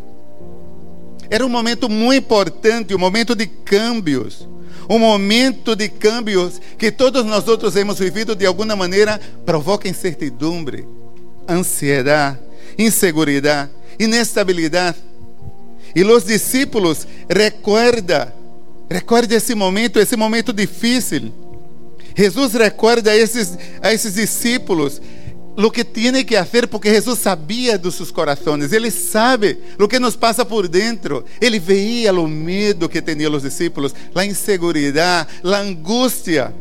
Era 1.30 1.44
um 1.44 1.48
momento 1.48 1.88
muito 1.88 2.24
importante, 2.24 2.94
um 2.94 2.98
momento 2.98 3.34
de 3.34 3.46
cambios. 3.46 4.48
Um 4.88 4.98
momento 4.98 5.76
de 5.76 5.88
cambios 5.88 6.60
que 6.78 6.90
todos 6.90 7.24
nós 7.24 7.46
outros 7.46 7.76
hemos 7.76 7.98
vivido 7.98 8.34
de 8.34 8.46
alguma 8.46 8.74
maneira 8.74 9.20
provoca 9.44 9.86
incertidumbre, 9.86 10.88
ansiedade, 11.46 12.38
inseguridade 12.78 13.70
inestabilidade. 13.98 14.98
E 15.94 16.04
os 16.04 16.24
discípulos 16.24 17.06
recuerda, 17.28 18.34
recuerda 18.90 19.34
esse 19.34 19.54
momento, 19.54 19.98
esse 19.98 20.16
momento 20.16 20.52
difícil. 20.52 21.32
Jesus 22.16 22.52
recuerda 22.54 23.12
a 23.12 23.16
esses, 23.16 23.56
a 23.80 23.92
esses 23.92 24.14
discípulos 24.14 25.00
o 25.66 25.70
que 25.70 25.82
tem 25.82 26.24
que 26.24 26.36
fazer, 26.36 26.68
porque 26.68 26.88
Jesus 26.88 27.18
sabia 27.18 27.76
dos 27.76 27.96
seus 27.96 28.12
corações, 28.12 28.72
Ele 28.72 28.90
sabe 28.90 29.58
o 29.78 29.88
que 29.88 29.98
nos 29.98 30.14
passa 30.14 30.44
por 30.44 30.68
dentro. 30.68 31.24
Ele 31.40 31.58
veia 31.58 32.12
o 32.12 32.28
medo 32.28 32.88
que 32.88 33.02
tinham 33.02 33.34
os 33.34 33.42
discípulos, 33.42 33.94
a 34.14 34.24
inseguridade, 34.24 35.28
a 35.42 35.58
angústia. 35.58 36.54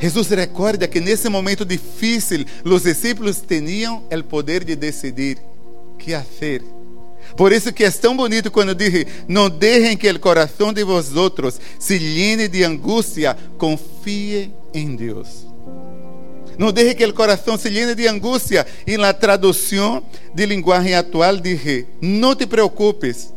Jesus 0.00 0.28
recorda 0.28 0.88
que 0.88 1.00
nesse 1.00 1.28
momento 1.28 1.64
difícil, 1.64 2.44
os 2.64 2.82
discípulos 2.82 3.42
tinham 3.46 4.04
o 4.10 4.24
poder 4.24 4.64
de 4.64 4.74
decidir 4.74 5.38
o 5.92 5.96
que 5.96 6.12
fazer. 6.12 6.73
Por 7.36 7.52
isso 7.52 7.72
que 7.72 7.84
é 7.84 7.90
tão 7.90 8.16
bonito 8.16 8.50
quando 8.50 8.74
diz: 8.74 9.06
Não 9.26 9.50
deixem 9.50 9.96
que 9.96 10.08
o 10.08 10.20
coração 10.20 10.72
de 10.72 10.84
vosotros 10.84 11.60
se 11.78 11.98
llene 11.98 12.48
de 12.48 12.62
angústia, 12.64 13.36
confie 13.58 14.52
em 14.72 14.94
Deus. 14.94 15.46
Não 16.56 16.70
deixe 16.70 16.94
que 16.94 17.04
o 17.04 17.12
coração 17.12 17.58
se 17.58 17.68
llene 17.68 17.94
de 17.94 18.06
angústia. 18.06 18.64
E 18.86 18.96
na 18.96 19.12
tradução 19.12 20.02
de 20.34 20.46
linguagem 20.46 20.94
atual 20.94 21.36
diz: 21.36 21.86
Não 22.00 22.34
te 22.34 22.46
preocupes, 22.46 23.34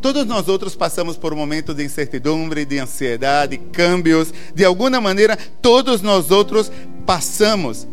Todos 0.00 0.26
nós 0.26 0.48
outros 0.48 0.76
passamos 0.76 1.16
por 1.16 1.32
um 1.32 1.36
momento 1.36 1.74
de 1.74 1.84
incertidumbre, 1.84 2.64
de 2.64 2.78
ansiedade, 2.78 3.56
de 3.56 3.64
cambios. 3.70 4.32
De 4.54 4.64
alguma 4.64 5.00
maneira, 5.00 5.36
todos 5.60 6.02
nós 6.02 6.30
outros 6.30 6.70
passamos. 7.04 7.86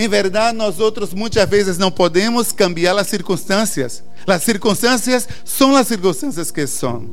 Em 0.00 0.08
verdade, 0.08 0.56
nós 0.56 0.80
outros 0.80 1.12
muitas 1.12 1.46
vezes 1.46 1.76
não 1.76 1.90
podemos 1.90 2.52
cambiar 2.52 2.96
as 2.96 3.06
circunstâncias. 3.06 4.02
As 4.26 4.42
circunstâncias 4.42 5.28
são 5.44 5.76
as 5.76 5.88
circunstâncias 5.88 6.50
que 6.50 6.66
são. 6.66 7.04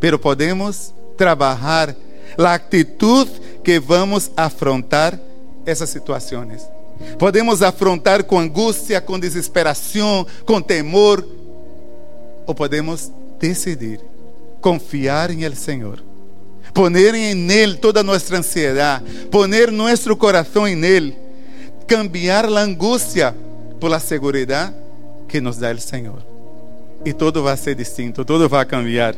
Pero 0.00 0.18
podemos 0.18 0.92
trabalhar 1.16 1.94
a 2.36 2.54
atitude 2.54 3.30
que 3.62 3.78
vamos 3.78 4.32
afrontar 4.36 5.16
essas 5.64 5.90
situações. 5.90 6.68
Podemos 7.20 7.62
afrontar 7.62 8.24
com 8.24 8.40
angústia, 8.40 9.00
com 9.00 9.16
desesperação, 9.16 10.26
com 10.44 10.60
temor, 10.60 11.24
ou 12.44 12.52
podemos 12.52 13.12
decidir 13.38 14.00
confiar 14.60 15.30
em 15.30 15.44
El 15.44 15.54
Senhor, 15.54 16.02
poner 16.74 17.14
em 17.14 17.48
Ele 17.48 17.76
toda 17.76 18.02
nossa 18.02 18.36
ansiedade, 18.36 19.04
poner 19.30 19.70
nosso 19.70 20.16
coração 20.16 20.66
em 20.66 20.84
Ele, 20.84 21.27
cambiar 21.88 22.44
a 22.44 22.60
angústia 22.60 23.34
por 23.80 23.90
la 23.90 23.98
segurança 23.98 24.74
que 25.26 25.40
nos 25.40 25.56
dá 25.56 25.72
o 25.72 25.80
Senhor. 25.80 26.22
E 27.04 27.12
tudo 27.12 27.42
vai 27.42 27.56
ser 27.56 27.74
distinto, 27.74 28.24
tudo 28.24 28.48
vai 28.48 28.64
cambiar. 28.66 29.16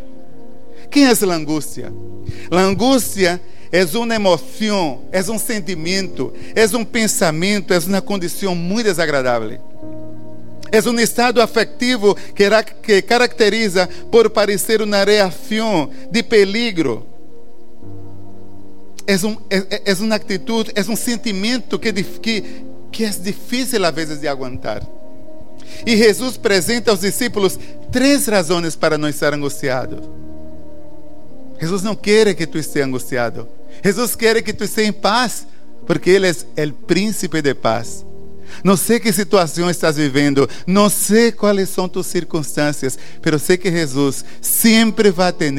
Quem 0.91 1.05
é 1.05 1.11
a 1.11 1.35
angústia? 1.35 1.93
A 2.51 2.61
angústia 2.61 3.41
é 3.73 3.85
uma 3.97 4.15
emoção, 4.15 5.03
é 5.11 5.21
um 5.23 5.39
sentimento, 5.39 6.33
é 6.55 6.65
um 6.77 6.85
pensamento, 6.85 7.75
é 7.75 7.79
uma 7.79 8.01
condição 8.01 8.55
muito 8.55 8.87
desagradável. 8.87 9.59
É 10.73 10.89
um 10.89 11.01
estado 11.01 11.43
afetivo 11.43 12.15
que, 12.15 12.45
que 12.83 13.03
caracteriza 13.03 13.89
por 14.11 14.31
parecer 14.31 14.81
uma 14.81 15.03
reação 15.03 15.91
de 16.11 16.23
peligro. 16.23 17.10
É, 19.11 19.27
um, 19.27 19.37
é, 19.51 19.91
é 19.91 19.95
uma 19.95 20.15
atitude, 20.15 20.71
é 20.73 20.81
um 20.83 20.95
sentimento 20.95 21.81
que, 21.81 21.93
que, 21.93 22.65
que 22.93 23.05
é 23.05 23.11
difícil 23.11 23.85
às 23.85 23.93
vezes 23.93 24.21
de 24.21 24.29
aguentar. 24.29 24.87
E 25.85 25.97
Jesus 25.97 26.37
apresenta 26.37 26.93
aos 26.93 27.01
discípulos 27.01 27.59
três 27.91 28.27
razões 28.27 28.77
para 28.77 28.97
não 28.97 29.09
estar 29.09 29.35
angustiado. 29.35 30.01
Jesus 31.61 31.83
não 31.83 31.97
quer 31.97 32.33
que 32.37 32.47
tu 32.47 32.57
esteja 32.57 32.87
angustiado. 32.87 33.49
Jesus 33.83 34.15
quer 34.15 34.41
que 34.43 34.53
tu 34.53 34.63
esteja 34.63 34.89
em 34.89 34.93
paz, 34.93 35.45
porque 35.89 36.11
Ele 36.11 36.29
é 36.29 36.65
o 36.65 36.73
príncipe 36.73 37.43
de 37.43 37.53
paz. 37.53 38.07
Não 38.63 38.77
sei 38.77 39.01
que 39.01 39.13
situação 39.13 39.69
estás 39.69 39.97
vivendo, 39.97 40.49
não 40.69 40.89
sei 40.89 41.33
quais 41.33 41.69
são 41.69 41.89
tuas 41.89 42.07
circunstâncias, 42.07 42.97
mas 43.25 43.43
sei 43.43 43.57
que 43.57 43.73
Jesus 43.73 44.25
sempre 44.41 45.11
vai 45.11 45.33
ter 45.33 45.51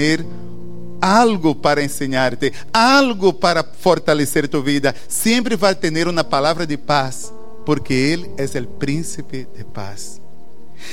algo 1.01 1.55
para 1.55 1.83
ensinar-te, 1.83 2.53
algo 2.73 3.33
para 3.33 3.63
fortalecer 3.63 4.47
tua 4.47 4.61
vida, 4.61 4.95
sempre 5.07 5.55
vai 5.55 5.73
ter 5.73 6.07
uma 6.07 6.23
palavra 6.23 6.65
de 6.65 6.77
paz, 6.77 7.33
porque 7.65 7.93
Ele 7.93 8.29
é 8.37 8.59
o 8.59 8.67
príncipe 8.67 9.47
de 9.55 9.63
paz. 9.63 10.21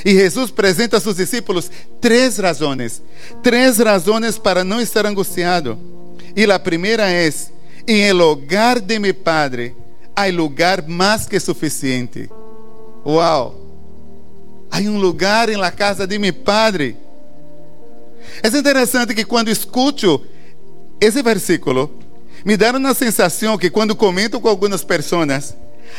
E 0.04 0.12
Jesus 0.12 0.50
apresenta 0.50 0.96
a 0.96 1.00
seus 1.00 1.16
discípulos 1.16 1.70
três 2.00 2.38
razões, 2.38 3.02
três 3.42 3.78
razões 3.78 4.38
para 4.38 4.64
não 4.64 4.80
estar 4.80 5.06
angustiado. 5.06 5.78
E 6.36 6.44
a 6.44 6.58
primeira 6.58 7.10
é: 7.10 7.30
em 7.86 8.02
el 8.02 8.20
hogar 8.20 8.80
de 8.80 8.98
meu 8.98 9.14
Padre 9.14 9.74
há 10.14 10.26
lugar 10.26 10.86
mais 10.86 11.26
que 11.26 11.38
suficiente. 11.38 12.28
Uau! 13.06 13.54
Há 14.70 14.78
um 14.80 14.98
lugar 14.98 15.48
em 15.48 15.56
la 15.56 15.70
casa 15.70 16.06
de 16.06 16.18
meu 16.18 16.32
padre. 16.32 16.96
É 18.42 18.48
interessante 18.48 19.14
que 19.14 19.24
quando 19.24 19.48
escuto 19.48 20.24
esse 21.00 21.22
versículo, 21.22 21.90
me 22.44 22.56
dá 22.56 22.70
uma 22.70 22.94
sensação 22.94 23.58
que 23.58 23.70
quando 23.70 23.96
comento 23.96 24.40
com 24.40 24.48
algumas 24.48 24.84
pessoas, 24.84 25.54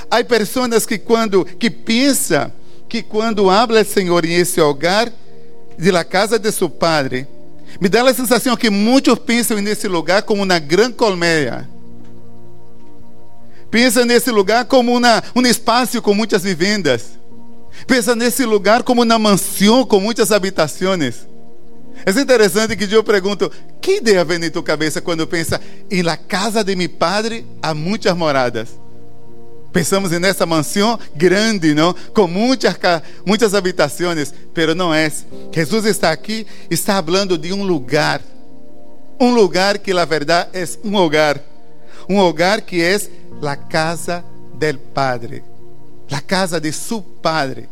há 0.10 0.24
pessoas 0.24 0.86
que 0.86 0.98
quando 0.98 1.46
que 1.46 1.70
pensam 1.70 2.52
que 2.88 3.04
quando 3.04 3.50
habla 3.50 3.82
o 3.82 3.86
Senhor 3.86 4.26
em 4.26 4.34
esse 4.34 4.60
lugar 4.60 5.12
de 5.78 5.92
la 5.92 6.04
casa 6.04 6.40
de 6.40 6.52
seu 6.52 6.70
padre, 6.70 7.28
me 7.80 7.88
dá 7.88 8.02
a 8.02 8.14
sensação 8.14 8.58
que 8.58 8.70
muitos 8.70 9.18
pensam 9.20 9.62
nesse 9.62 9.88
lugar 9.88 10.24
como 10.24 10.44
uma 10.44 10.60
grande 10.60 10.96
colmeia. 10.96 11.70
Pensa 13.70 14.04
nesse 14.04 14.32
lugar 14.32 14.66
como 14.66 14.98
uma, 14.98 15.24
um 15.36 15.46
espaço 15.46 16.02
com 16.02 16.14
muitas 16.14 16.42
vivendas. 16.42 17.20
Pensa 17.86 18.16
nesse 18.16 18.44
lugar 18.44 18.82
como 18.84 19.04
uma 19.04 19.20
mansão 19.20 19.86
com 19.86 20.00
muitas 20.00 20.32
habitações. 20.32 21.28
É 22.18 22.22
interessante 22.22 22.76
que 22.76 22.92
eu 22.92 23.04
pergunto: 23.04 23.52
que 23.80 23.98
ideia 23.98 24.26
vem 24.26 24.44
em 24.44 24.50
tua 24.50 24.64
cabeça 24.64 25.00
quando 25.00 25.28
pensa 25.28 25.62
em 25.92 26.02
la 26.02 26.18
casa 26.18 26.64
de 26.64 26.76
meu 26.76 26.90
padre 26.90 27.46
há 27.62 27.74
muitas 27.74 28.16
moradas? 28.18 28.70
Pensamos 29.72 30.10
nessa 30.10 30.44
mansão 30.44 30.98
grande, 31.16 31.76
não? 31.76 31.94
Com 32.12 32.26
muitas, 32.26 32.76
muitas 33.24 33.54
habitações, 33.54 34.34
pero 34.56 34.74
não 34.74 34.92
é. 34.92 35.12
Jesus 35.54 35.86
está 35.86 36.12
aqui, 36.12 36.48
está 36.72 37.02
falando 37.04 37.38
de 37.38 37.54
um 37.54 37.64
lugar. 37.64 38.22
Um 39.20 39.32
lugar 39.32 39.78
que, 39.78 39.94
na 39.94 40.06
verdade, 40.06 40.50
é 40.54 40.66
um 40.84 40.98
lugar. 40.98 41.40
Um 42.10 42.20
lugar 42.24 42.62
que 42.62 42.82
é 42.82 43.00
a 43.44 43.56
casa 43.56 44.26
del 44.56 44.80
Padre. 44.80 45.44
A 46.12 46.22
casa 46.22 46.60
de 46.60 46.72
seu 46.72 47.04
Padre. 47.04 47.70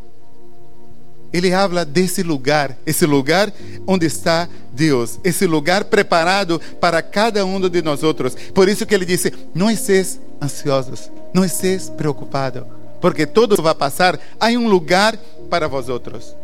Ele 1.32 1.54
habla 1.54 1.84
desse 1.84 2.24
lugar, 2.24 2.78
esse 2.86 3.06
lugar 3.06 3.52
onde 3.86 4.06
está 4.06 4.48
Deus, 4.72 5.20
esse 5.24 5.46
lugar 5.46 5.86
preparado 5.86 6.60
para 6.80 7.02
cada 7.02 7.46
um 7.46 7.60
de 7.70 7.82
nós 7.82 8.04
outros. 8.04 8.36
Por 8.54 8.70
isso 8.70 8.86
que 8.86 8.96
ele 8.96 9.06
disse: 9.06 9.34
Não 9.54 9.70
estéis 9.70 10.20
ansiosos, 10.42 11.12
não 11.34 11.44
estéis 11.44 11.90
preocupados, 11.90 12.64
porque 13.02 13.26
tudo 13.26 13.62
vai 13.62 13.76
passar. 13.76 14.20
Há 14.40 14.48
um 14.48 14.68
lugar 14.68 15.18
para 15.50 15.68
vós 15.68 15.90
outros. 15.90 16.36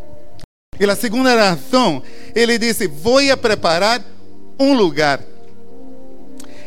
E 0.79 0.85
a 0.85 0.95
segunda 0.95 1.33
razão, 1.35 2.03
ele 2.35 2.57
disse: 2.57 2.87
Vou 2.87 3.19
a 3.19 3.37
preparar 3.37 4.03
um 4.59 4.73
lugar. 4.73 5.21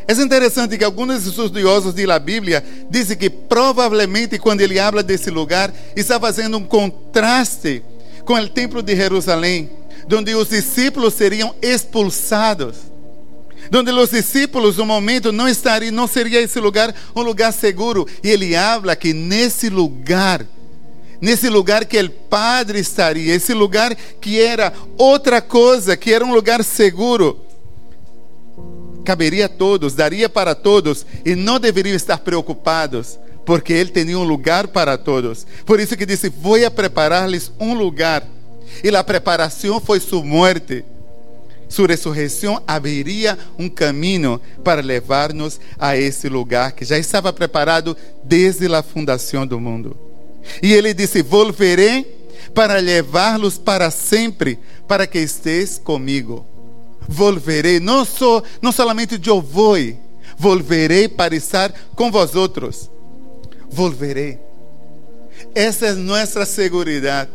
É 0.07 0.13
interessante 0.13 0.77
que 0.77 0.85
alguns 0.85 1.27
estudiosos 1.27 1.93
da 1.93 2.17
Bíblia 2.17 2.63
dizem 2.89 3.17
que 3.17 3.29
provavelmente 3.29 4.39
quando 4.39 4.61
ele 4.61 4.79
habla 4.79 5.03
desse 5.03 5.29
lugar, 5.29 5.73
está 5.97 6.17
fazendo 6.17 6.57
um 6.57 6.63
contraste 6.63 7.83
com 8.27 8.33
o 8.33 8.49
templo 8.49 8.83
de 8.83 8.93
Jerusalém, 8.93 9.69
onde 10.11 10.35
os 10.35 10.49
discípulos 10.49 11.13
seriam 11.13 11.55
expulsados. 11.61 12.75
Onde 13.73 13.89
os 13.91 14.09
discípulos, 14.09 14.77
no 14.77 14.85
momento, 14.85 15.31
não 15.31 15.47
estariam, 15.47 15.93
não 15.93 16.07
seria 16.07 16.41
esse 16.41 16.59
lugar 16.59 16.93
um 17.15 17.21
lugar 17.21 17.53
seguro. 17.53 18.05
E 18.21 18.29
ele 18.29 18.53
habla 18.53 18.97
que 18.97 19.13
nesse 19.13 19.69
lugar, 19.69 20.45
nesse 21.21 21.47
lugar 21.47 21.85
que 21.85 21.97
o 21.99 22.09
Padre 22.09 22.79
estaria, 22.79 23.33
esse 23.33 23.53
lugar 23.53 23.95
que 23.95 24.41
era 24.41 24.73
outra 24.97 25.41
coisa, 25.41 25.95
que 25.95 26.13
era 26.13 26.23
um 26.23 26.33
lugar 26.33 26.63
seguro, 26.65 27.39
caberia 29.05 29.45
a 29.45 29.49
todos, 29.49 29.93
daria 29.93 30.27
para 30.27 30.53
todos, 30.53 31.05
e 31.25 31.33
não 31.33 31.59
deveriam 31.59 31.95
estar 31.95 32.17
preocupados 32.17 33.17
porque 33.47 33.71
Ele 33.71 33.89
tinha 33.89 34.19
um 34.19 34.25
lugar 34.25 34.67
para 34.67 34.97
todos. 34.97 35.47
Por 35.65 35.79
isso 35.79 35.95
que 35.95 36.05
disse: 36.05 36.27
Vou 36.27 36.61
a 36.63 36.69
preparar-lhes 36.69 37.49
um 37.57 37.73
lugar. 37.73 38.27
E 38.83 38.93
a 38.93 39.01
preparação 39.01 39.79
foi 39.79 40.01
sua 40.01 40.21
morte. 40.21 40.83
Sua 41.69 41.87
ressurreição 41.87 42.61
abriria 42.67 43.39
um 43.57 43.69
caminho 43.69 44.41
para 44.65 44.81
levar-nos 44.81 45.61
a 45.79 45.95
esse 45.95 46.27
lugar 46.27 46.73
que 46.73 46.83
já 46.83 46.97
estava 46.97 47.31
preparado 47.31 47.95
desde 48.21 48.67
a 48.73 48.83
fundação 48.83 49.47
do 49.47 49.61
mundo. 49.61 49.95
E 50.61 50.73
ele 50.73 50.93
disse: 50.93 51.21
Volverei 51.21 52.03
para 52.53 52.79
levar-los 52.79 53.57
para 53.57 53.89
sempre, 53.89 54.59
para 54.85 55.07
que 55.07 55.19
estés 55.19 55.79
comigo. 55.81 56.45
Volverei, 57.07 57.79
não 57.79 58.03
só, 58.03 58.43
não 58.61 58.73
somente 58.73 59.17
eu 59.25 59.41
vou, 59.41 59.77
volverei 60.37 61.07
para 61.07 61.33
estar 61.33 61.73
com 61.95 62.11
vós 62.11 62.35
outros 62.35 62.89
volveré. 63.69 64.39
Essa 65.53 65.87
é 65.87 65.93
nossa 65.93 66.45
segurança. 66.45 67.29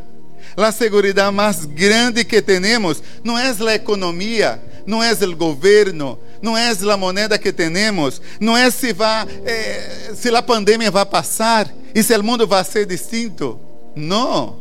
A 0.57 0.73
segurança 0.73 1.33
mais 1.33 1.65
grande 1.65 2.25
que 2.25 2.43
temos 2.43 3.03
não 3.25 3.39
é 3.39 3.49
a 3.51 3.75
economia, 3.75 4.61
não 4.87 5.03
é 5.03 5.13
o 5.13 5.37
governo, 5.37 6.19
não 6.43 6.57
é 6.59 6.71
a 6.71 6.97
moneda 6.97 7.39
que 7.39 7.53
temos, 7.53 8.21
não 8.41 8.57
é 8.57 8.71
se, 8.71 8.93
vai, 8.93 9.27
eh, 9.47 10.13
se 10.15 10.29
a 10.29 10.43
pandemia 10.43 10.91
vai 10.91 11.07
passar 11.07 11.73
e 11.95 12.03
se 12.03 12.15
o 12.17 12.23
mundo 12.23 12.47
vai 12.47 12.65
ser 12.65 12.85
distinto. 12.85 13.59
Não. 13.95 14.57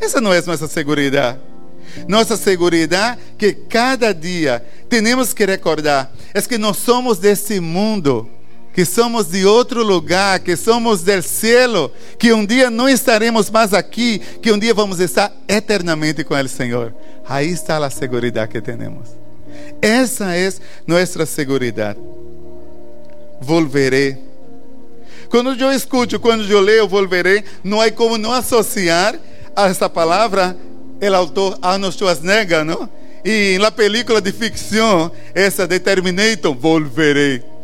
Essa 0.00 0.20
não 0.20 0.32
é 0.32 0.42
nossa 0.42 0.68
segurança. 0.68 1.40
Nossa 2.06 2.36
segurança 2.36 3.18
que 3.38 3.52
cada 3.52 4.12
dia 4.12 4.62
temos 4.88 5.32
que 5.32 5.46
recordar 5.46 6.12
é 6.34 6.42
que 6.42 6.58
nós 6.58 6.76
somos 6.76 7.18
desse 7.18 7.58
mundo 7.58 8.30
que 8.76 8.84
somos 8.84 9.28
de 9.28 9.46
outro 9.46 9.82
lugar, 9.82 10.38
que 10.40 10.54
somos 10.54 11.00
del 11.00 11.22
cielo, 11.22 11.90
que 12.18 12.30
um 12.34 12.44
dia 12.44 12.68
não 12.68 12.86
estaremos 12.86 13.48
mais 13.48 13.72
aqui, 13.72 14.18
que 14.42 14.52
um 14.52 14.58
dia 14.58 14.74
vamos 14.74 15.00
estar 15.00 15.32
eternamente 15.48 16.22
com 16.22 16.34
o 16.34 16.46
Senhor. 16.46 16.92
Aí 17.26 17.48
está 17.48 17.78
a 17.78 17.88
segurança 17.88 18.46
que 18.46 18.60
temos. 18.60 19.08
Essa 19.80 20.36
é 20.36 20.52
nossa 20.86 21.24
segurança. 21.24 21.96
Volverei. 23.40 24.18
Quando 25.30 25.58
eu 25.58 25.72
escuto, 25.72 26.20
quando 26.20 26.44
eu 26.44 26.60
leio 26.60 26.86
volverei, 26.86 27.44
não 27.64 27.80
há 27.80 27.90
como 27.90 28.18
não 28.18 28.30
associar 28.30 29.18
a 29.56 29.68
essa 29.68 29.88
palavra 29.88 30.54
o 31.00 31.14
autor 31.14 31.58
Arnold 31.62 31.96
Schwarzenegger, 31.96 32.62
não? 32.62 32.86
E 33.24 33.56
na 33.58 33.70
película 33.70 34.20
de 34.20 34.32
ficção, 34.32 35.10
essa 35.34 35.66
de 35.66 35.80
Terminator, 35.80 36.54
volverei. 36.54 37.55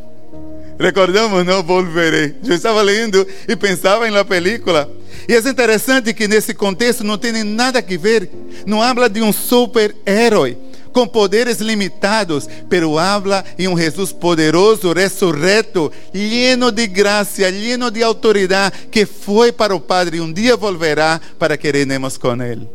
Recordamos, 0.83 1.47
não 1.47 1.63
volverei. 1.63 2.35
Eu 2.45 2.57
estava 2.57 2.83
lendo 2.83 3.25
e 3.47 3.55
pensava 3.55 4.11
na 4.11 4.25
película. 4.25 4.91
E 5.29 5.33
é 5.33 5.39
interessante 5.39 6.13
que 6.13 6.27
nesse 6.27 6.53
contexto 6.53 7.05
não 7.05 7.17
tem 7.17 7.45
nada 7.45 7.79
a 7.79 7.97
ver. 7.97 8.29
Não 8.67 8.83
habla 8.83 9.09
de 9.09 9.23
um 9.23 9.33
super-herói 9.33 10.59
com 10.93 11.07
poderes 11.07 11.59
limitados, 11.59 12.49
pero 12.69 12.99
habla 12.99 13.45
em 13.57 13.69
um 13.69 13.79
Jesus 13.79 14.13
poderoso, 14.13 14.93
ressurreto, 14.93 15.91
lleno 16.13 16.73
de 16.73 16.89
graça, 16.89 17.49
lleno 17.49 17.89
de 17.89 18.03
autoridade, 18.03 18.89
que 18.91 19.07
foi 19.07 19.53
para 19.53 19.75
o 19.75 19.81
Padre 19.81 20.17
e 20.17 20.21
um 20.21 20.33
dia 20.33 20.57
volverá 20.57 21.21
para 21.39 21.57
que 21.57 21.71
reinemos 21.71 22.19
com 22.19 22.43
Ele. 22.43 22.69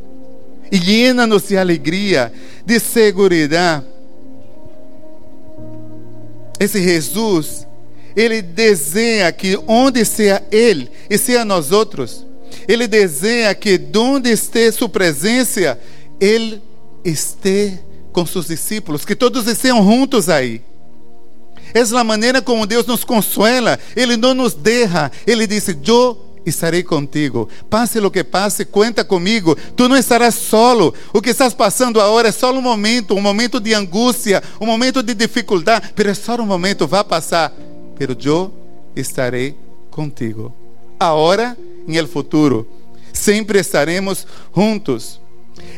E 0.71 0.77
llena-nos 0.77 1.49
de 1.49 1.57
alegria, 1.57 2.31
de 2.65 2.79
segurança. 2.79 3.85
Esse 6.59 6.81
Jesus 6.81 7.66
ele 8.17 8.41
deseja 8.41 9.31
que 9.31 9.59
onde 9.67 10.03
seja 10.03 10.41
Ele 10.51 10.89
e 11.07 11.19
seja 11.19 11.45
nós 11.45 11.71
outros, 11.71 12.25
Ele 12.67 12.87
deseja 12.87 13.53
que 13.53 13.79
onde 13.95 14.31
esteja 14.31 14.75
Sua 14.75 14.89
presença, 14.89 15.79
Ele 16.19 16.59
esteja 17.05 17.79
com 18.11 18.25
seus 18.25 18.47
discípulos, 18.47 19.05
que 19.05 19.15
todos 19.15 19.45
estejam 19.45 19.83
juntos 19.83 20.29
aí. 20.29 20.63
Essa 21.75 21.95
é 21.95 21.99
a 21.99 22.03
maneira 22.03 22.41
como 22.41 22.65
Deus 22.65 22.87
nos 22.87 23.03
consuela. 23.03 23.77
Ele 23.95 24.17
não 24.17 24.33
nos 24.33 24.55
deixa. 24.55 25.11
Ele 25.27 25.45
disse: 25.45 25.77
Eu 25.85 26.17
estarei 26.43 26.81
contigo. 26.81 27.47
Passe 27.69 27.99
o 27.99 28.09
que 28.09 28.23
passe, 28.23 28.65
conta 28.65 29.03
comigo. 29.03 29.55
Tu 29.75 29.87
não 29.87 29.95
estarás 29.95 30.33
solo. 30.33 30.91
O 31.13 31.21
que 31.21 31.29
estás 31.29 31.53
passando 31.53 32.01
agora 32.01 32.29
é 32.29 32.31
só 32.31 32.51
um 32.51 32.61
momento, 32.61 33.13
um 33.13 33.21
momento 33.21 33.59
de 33.59 33.75
angústia, 33.75 34.41
um 34.59 34.65
momento 34.65 35.03
de 35.03 35.13
dificuldade, 35.13 35.91
mas 35.95 36.07
é 36.07 36.13
só 36.15 36.35
um 36.41 36.45
momento, 36.45 36.87
vai 36.87 37.03
passar 37.03 37.53
pero 37.97 38.13
yo 38.13 38.51
estaré 38.95 39.55
contigo. 39.89 40.53
Ahora 40.99 41.57
e 41.87 41.97
el 41.97 42.07
futuro, 42.07 42.67
sempre 43.11 43.59
estaremos 43.59 44.27
juntos. 44.51 45.19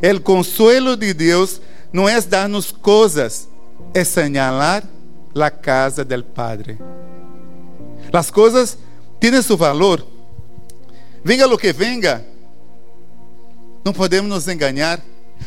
El 0.01 0.21
consuelo 0.21 0.97
de 0.97 1.13
Deus 1.13 1.61
não 1.91 2.07
é 2.07 2.19
dar-nos 2.21 2.71
coisas, 2.71 3.47
é 3.93 4.03
señalar 4.03 4.83
la 5.33 5.49
casa 5.49 6.03
del 6.03 6.23
Padre. 6.23 6.77
Las 8.11 8.31
coisas 8.31 8.77
têm 9.19 9.41
seu 9.41 9.57
valor. 9.57 10.05
Venga 11.23 11.45
lo 11.45 11.57
que 11.57 11.73
venga, 11.73 12.25
não 13.83 13.93
podemos 13.93 14.29
nos 14.29 14.47
enganar. 14.47 14.99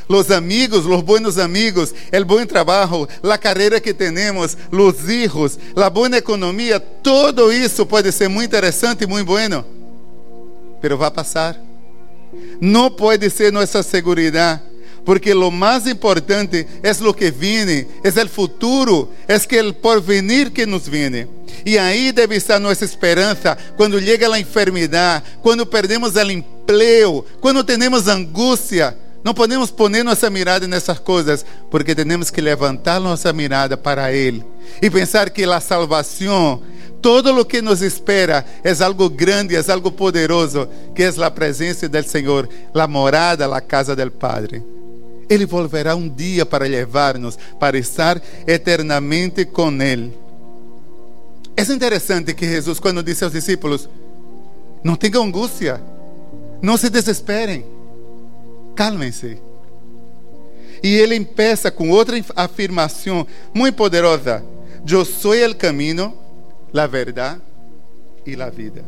Los 0.08 0.30
amigos, 0.30 0.84
los 0.84 1.04
buenos 1.04 1.38
amigos, 1.38 1.94
el 2.10 2.24
buen 2.24 2.46
trabajo, 2.46 3.08
la 3.22 3.38
carrera 3.38 3.80
que 3.80 3.94
tenemos, 3.94 4.56
los 4.70 5.08
hijos, 5.08 5.58
la 5.74 5.88
buena 5.90 6.18
economía, 6.18 6.80
todo 6.80 7.50
eso 7.50 7.86
puede 7.86 8.12
ser 8.12 8.28
muy 8.28 8.44
interesante 8.44 9.04
y 9.04 9.08
muy 9.08 9.22
bueno, 9.22 9.64
pero 10.80 10.98
va 10.98 11.08
a 11.08 11.12
pasar. 11.12 11.60
No 12.60 12.96
puede 12.96 13.28
ser 13.28 13.52
nuestra 13.52 13.82
seguridad 13.82 14.62
porque 15.04 15.34
lo 15.34 15.50
más 15.50 15.86
importante 15.86 16.66
es 16.82 17.00
lo 17.00 17.14
que 17.14 17.30
viene, 17.30 17.88
es 18.04 18.16
el 18.16 18.28
futuro, 18.28 19.08
es 19.26 19.46
que 19.46 19.58
el 19.58 19.74
porvenir 19.74 20.52
que 20.52 20.66
nos 20.66 20.88
viene. 20.88 21.28
E 21.64 21.78
aí 21.78 22.12
deve 22.12 22.36
estar 22.36 22.58
nossa 22.58 22.84
esperança 22.84 23.56
quando 23.76 24.00
chega 24.00 24.32
a 24.32 24.40
enfermidade, 24.40 25.24
quando 25.42 25.66
perdemos 25.66 26.16
o 26.16 26.20
emprego, 26.20 27.24
quando 27.40 27.64
temos 27.64 28.08
angústia. 28.08 28.96
Não 29.24 29.32
podemos 29.32 29.70
pôr 29.70 29.88
nossa 29.88 30.28
mirada 30.28 30.66
nessas 30.66 30.98
coisas, 30.98 31.44
porque 31.70 31.94
temos 31.94 32.28
que 32.30 32.40
levantar 32.40 32.98
nossa 32.98 33.32
mirada 33.32 33.76
para 33.76 34.12
Ele 34.12 34.44
e 34.80 34.90
pensar 34.90 35.30
que 35.30 35.44
a 35.44 35.60
salvação, 35.60 36.60
todo 37.00 37.38
o 37.38 37.44
que 37.44 37.62
nos 37.62 37.82
espera, 37.82 38.44
é 38.64 38.82
algo 38.82 39.08
grande, 39.08 39.54
é 39.54 39.62
algo 39.70 39.92
poderoso, 39.92 40.68
que 40.94 41.04
é 41.04 41.08
a 41.24 41.30
presença 41.30 41.88
do 41.88 42.02
Senhor, 42.02 42.48
a 42.74 42.86
morada, 42.88 43.46
a 43.54 43.60
casa 43.60 43.94
do 43.94 44.10
Padre. 44.10 44.64
Ele 45.30 45.46
volverá 45.46 45.94
um 45.94 46.08
dia 46.08 46.44
para 46.44 46.66
levar-nos 46.66 47.38
para 47.60 47.78
estar 47.78 48.20
eternamente 48.46 49.44
com 49.44 49.70
Ele. 49.80 50.12
É 51.56 51.62
interessante 51.62 52.34
que 52.34 52.46
Jesus, 52.46 52.80
quando 52.80 53.02
disse 53.02 53.22
aos 53.22 53.32
discípulos: 53.32 53.88
Não 54.82 54.96
tenham 54.96 55.22
angústia, 55.22 55.80
não 56.60 56.76
se 56.76 56.90
desesperem, 56.90 57.64
calmem-se. 58.74 59.38
E 60.82 60.96
ele 60.96 61.14
empieza 61.14 61.70
com 61.70 61.90
outra 61.90 62.16
afirmação 62.34 63.26
muito 63.54 63.76
poderosa: 63.76 64.44
Eu 64.88 65.04
sou 65.04 65.32
o 65.32 65.54
caminho, 65.54 66.12
a 66.74 66.86
verdade 66.86 67.40
e 68.26 68.40
a 68.40 68.50
vida. 68.50 68.84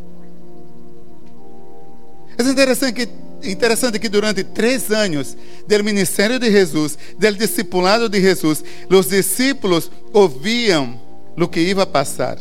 É 2.37 2.43
interessante 2.43 2.93
que, 2.93 3.49
interessante 3.49 3.99
que 3.99 4.09
durante 4.09 4.43
três 4.43 4.91
anos 4.91 5.37
do 5.69 5.85
ministério 5.85 6.39
de 6.39 6.51
Jesus, 6.51 6.99
do 7.17 7.33
discipulado 7.35 8.09
de 8.09 8.21
Jesus, 8.21 8.65
os 8.91 9.07
discípulos 9.07 9.91
ouviam 10.13 11.01
o 11.37 11.47
que 11.47 11.61
ia 11.61 11.87
passar. 11.87 12.39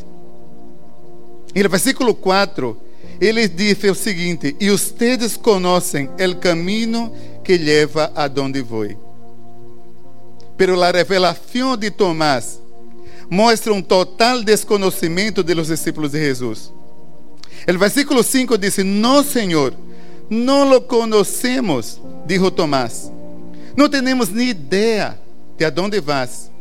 E 1.54 1.62
no 1.62 1.70
versículo 1.70 2.16
4, 2.16 2.76
ele 3.22 3.48
diz 3.48 3.84
o 3.84 3.94
seguinte: 3.94 4.56
E 4.60 4.72
ustedes 4.72 5.38
conhecem 5.38 6.10
o 6.20 6.36
caminho 6.38 7.14
que 7.44 7.58
leva 7.58 8.12
a 8.16 8.28
donde 8.28 8.62
vou. 8.62 8.88
Pero 10.58 10.82
a 10.82 10.92
revelação 10.92 11.76
de 11.76 11.92
Tomás 11.92 12.62
mostra 13.30 13.74
um 13.74 13.82
total 13.82 14.44
desconhecimento 14.44 15.44
de 15.44 15.56
los 15.56 15.68
discípulos 15.68 16.12
de 16.12 16.20
Jesus. 16.20 16.72
O 17.68 17.80
versículo 17.80 18.24
5 18.24 18.58
diz: 18.58 18.78
No, 18.80 19.24
Senhor, 19.24 19.74
não 20.30 20.68
lo 20.68 20.82
conhecemos, 20.82 22.00
dijo 22.26 22.52
Tomás. 22.52 23.12
Não 23.76 23.90
temos 23.90 24.30
nem 24.30 24.50
ideia 24.50 25.18
de 25.58 25.66
aonde 25.66 26.00
vas. 26.00 26.52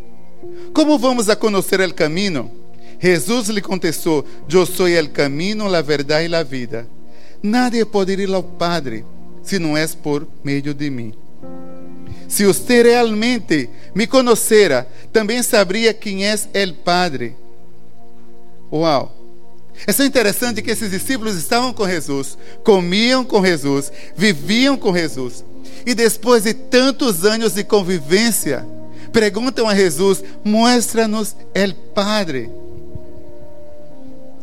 Como 0.72 0.98
vamos 0.98 1.28
a 1.28 1.36
conhecer 1.36 1.80
o 1.80 1.94
caminho? 1.94 2.50
Jesus 2.98 3.48
lhe 3.48 3.60
contestou: 3.60 4.24
Eu 4.48 4.64
sou 4.64 4.86
o 4.86 5.10
caminho, 5.10 5.72
a 5.74 5.82
verdade 5.82 6.28
e 6.28 6.34
a 6.34 6.42
vida. 6.42 6.88
Nadie 7.42 7.84
pode 7.84 8.12
ir 8.12 8.32
ao 8.32 8.42
Padre 8.42 9.04
se 9.42 9.58
não 9.58 9.76
é 9.76 9.86
por 9.86 10.26
meio 10.42 10.74
de 10.74 10.90
mim. 10.90 11.14
Se 12.28 12.46
você 12.46 12.82
realmente 12.82 13.68
me 13.94 14.06
conhecera, 14.06 14.88
também 15.12 15.42
saberia 15.42 15.92
quem 15.92 16.24
é 16.24 16.34
o 16.34 16.74
Padre. 16.74 17.36
Uau! 18.72 19.22
É 19.86 20.04
interessante 20.04 20.62
que 20.62 20.70
esses 20.70 20.90
discípulos 20.90 21.36
estavam 21.36 21.72
com 21.72 21.88
Jesus, 21.88 22.38
comiam 22.62 23.24
com 23.24 23.44
Jesus, 23.44 23.92
viviam 24.16 24.76
com 24.76 24.96
Jesus. 24.96 25.44
E 25.84 25.94
depois 25.94 26.44
de 26.44 26.54
tantos 26.54 27.24
anos 27.24 27.54
de 27.54 27.64
convivência, 27.64 28.64
perguntam 29.12 29.68
a 29.68 29.74
Jesus: 29.74 30.22
Mostra-nos 30.44 31.34
o 31.34 31.74
Padre. 31.92 32.50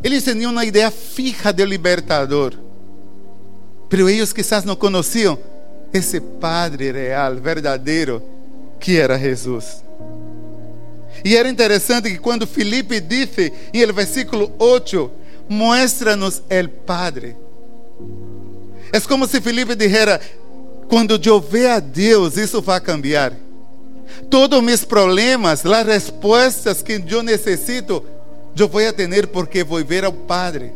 Eles 0.03 0.23
tinham 0.23 0.51
uma 0.51 0.65
ideia 0.65 0.91
fija 0.91 1.51
do 1.51 1.65
libertador, 1.65 2.53
mas 3.89 3.99
eles 3.99 4.33
quizás 4.33 4.63
não 4.63 4.75
conheciam 4.75 5.37
esse 5.91 6.19
Padre 6.19 6.91
real, 6.91 7.35
verdadeiro, 7.35 8.21
que 8.79 8.97
era 8.97 9.17
Jesus. 9.17 9.83
E 11.23 11.35
era 11.35 11.49
interessante 11.49 12.09
que 12.09 12.19
quando 12.19 12.47
Felipe 12.47 13.01
disse 13.01 13.51
em 13.73 13.81
el 13.81 13.91
versículo 13.91 14.51
8, 14.59 15.11
muéstranos 15.49 16.43
el 16.49 16.69
Padre. 16.69 17.35
É 18.93 18.99
como 19.01 19.27
se 19.27 19.41
Felipe 19.41 19.75
dijera, 19.75 20.21
quando 20.87 21.19
eu 21.23 21.41
ver 21.41 21.67
a 21.67 21.79
Deus, 21.79 22.37
isso 22.37 22.61
vai 22.61 22.79
cambiar. 22.79 23.33
Todos 24.29 24.63
meus 24.63 24.83
problemas, 24.83 25.65
as 25.65 25.85
respostas 25.85 26.81
que 26.81 27.03
eu 27.07 27.21
necessito, 27.21 28.03
eu 28.57 28.67
vou 28.67 28.93
ter 28.93 29.27
porque 29.27 29.63
vou 29.63 29.83
ver 29.83 30.03
ao 30.05 30.13
Padre. 30.13 30.71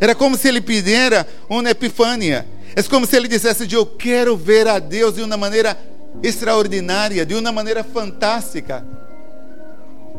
Era 0.00 0.14
como 0.14 0.36
se 0.36 0.48
ele 0.48 0.60
pedira 0.60 1.26
uma 1.48 1.70
epifania. 1.70 2.46
É 2.76 2.82
como 2.82 3.06
se 3.06 3.16
ele 3.16 3.28
dissesse: 3.28 3.72
Eu 3.72 3.86
quero 3.86 4.36
ver 4.36 4.66
a 4.66 4.78
Deus 4.78 5.14
de 5.14 5.22
uma 5.22 5.36
maneira 5.36 5.78
extraordinária, 6.22 7.24
de 7.24 7.34
uma 7.34 7.52
maneira 7.52 7.84
fantástica. 7.84 8.84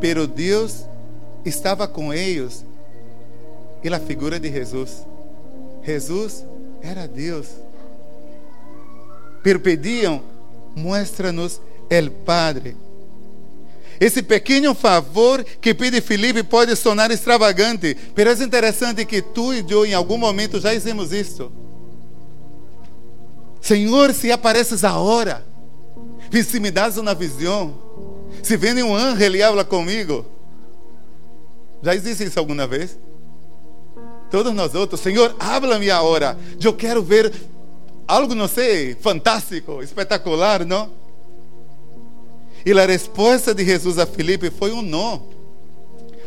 Pero 0.00 0.26
Deus 0.26 0.84
estava 1.44 1.86
com 1.86 2.12
eles 2.12 2.64
e 3.82 3.94
a 3.94 4.00
figura 4.00 4.40
de 4.40 4.50
Jesus. 4.50 5.06
Jesus 5.82 6.44
era 6.82 7.06
Deus. 7.06 7.46
Pero 9.42 9.60
pediam: 9.60 10.22
Muestra-nos 10.74 11.60
el 11.88 12.10
Padre. 12.10 12.76
Esse 14.00 14.22
pequeno 14.22 14.74
favor 14.74 15.44
que 15.44 15.74
pede 15.74 16.00
Felipe 16.00 16.42
pode 16.42 16.74
sonar 16.76 17.10
extravagante, 17.10 17.96
mas 18.16 18.40
é 18.40 18.44
interessante 18.44 19.04
que 19.04 19.22
tu 19.22 19.54
e 19.54 19.64
eu, 19.68 19.86
em 19.86 19.94
algum 19.94 20.18
momento, 20.18 20.60
já 20.60 20.70
fizemos 20.70 21.12
isso. 21.12 21.50
Senhor, 23.60 24.12
se 24.12 24.30
apareces 24.30 24.84
agora, 24.84 25.44
se 26.30 26.60
me 26.60 26.70
das 26.70 26.96
uma 26.96 27.14
visão, 27.14 27.74
se 28.42 28.56
vem 28.56 28.82
um 28.82 28.94
anjo 28.94 29.22
e 29.34 29.42
habla 29.42 29.64
comigo. 29.64 30.24
Já 31.82 31.94
existe 31.94 32.24
isso 32.24 32.38
alguma 32.38 32.66
vez? 32.66 32.98
Todos 34.30 34.52
nós 34.54 34.74
outros, 34.74 35.00
Senhor, 35.00 35.34
habla-me 35.38 35.90
agora. 35.90 36.38
Eu 36.62 36.74
quero 36.74 37.02
ver 37.02 37.32
algo, 38.06 38.34
não 38.34 38.48
sei, 38.48 38.94
fantástico, 38.94 39.82
espetacular, 39.82 40.64
não? 40.64 40.90
E 42.66 42.72
a 42.72 42.84
resposta 42.84 43.54
de 43.54 43.64
Jesus 43.64 43.96
a 43.96 44.04
Filipe 44.04 44.50
foi 44.50 44.72
um 44.72 44.82
não. 44.82 45.22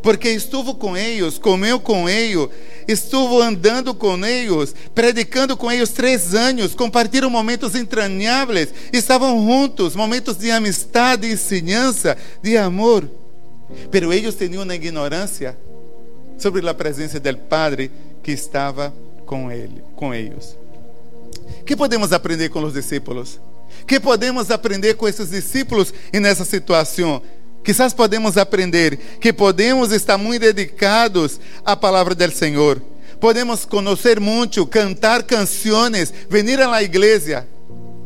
Porque 0.02 0.30
estuvo 0.30 0.74
com 0.74 0.96
eles, 0.96 1.38
comeu 1.38 1.82
com 1.82 2.08
eles, 2.08 2.48
estuvo 2.88 3.42
andando 3.42 3.94
com 3.94 4.26
eles, 4.26 4.74
predicando 4.96 5.58
com 5.58 5.70
eles 5.70 5.90
três 5.90 6.34
anos, 6.34 6.74
compartilham 6.74 7.30
momentos 7.30 7.76
entranháveis, 7.76 8.74
estavam 8.94 9.46
juntos, 9.46 9.98
momentos 9.98 10.38
de 10.38 10.50
amistade, 10.50 11.28
de 11.28 11.34
ensinança, 11.34 12.16
de 12.42 12.56
amor. 12.56 13.10
Pero 13.92 14.14
eles 14.14 14.36
tinham 14.36 14.64
uma 14.64 14.74
ignorância 14.74 15.58
sobre 16.38 16.68
a 16.70 16.74
presença 16.74 17.20
do 17.20 17.38
Padre 17.38 17.92
que 18.24 18.32
estava 18.32 18.94
com 19.26 19.52
ele, 19.52 19.84
com 19.98 20.14
eles. 20.14 20.58
que 21.66 21.76
podemos 21.76 22.14
aprender 22.14 22.48
com 22.48 22.64
os 22.64 22.74
discípulos? 22.74 23.42
Que 23.88 24.00
podemos 24.00 24.52
aprender 24.52 24.96
com 24.96 25.08
esses 25.08 25.30
discípulos 25.30 25.94
e 26.12 26.20
nessa 26.20 26.46
situação? 26.46 27.22
Quizás 27.64 27.94
podemos 27.94 28.38
aprender 28.38 28.98
que 29.20 29.34
podemos 29.34 29.92
estar 29.92 30.18
muito 30.18 30.42
dedicados 30.42 31.40
à 31.64 31.76
palavra 31.76 32.16
do 32.16 32.32
Senhor. 32.32 32.82
Podemos 33.20 33.66
conhecer 33.66 34.20
muito, 34.20 34.66
cantar 34.66 35.24
canções, 35.24 36.14
vir 36.30 36.62
à 36.62 36.82
igreja 36.82 37.46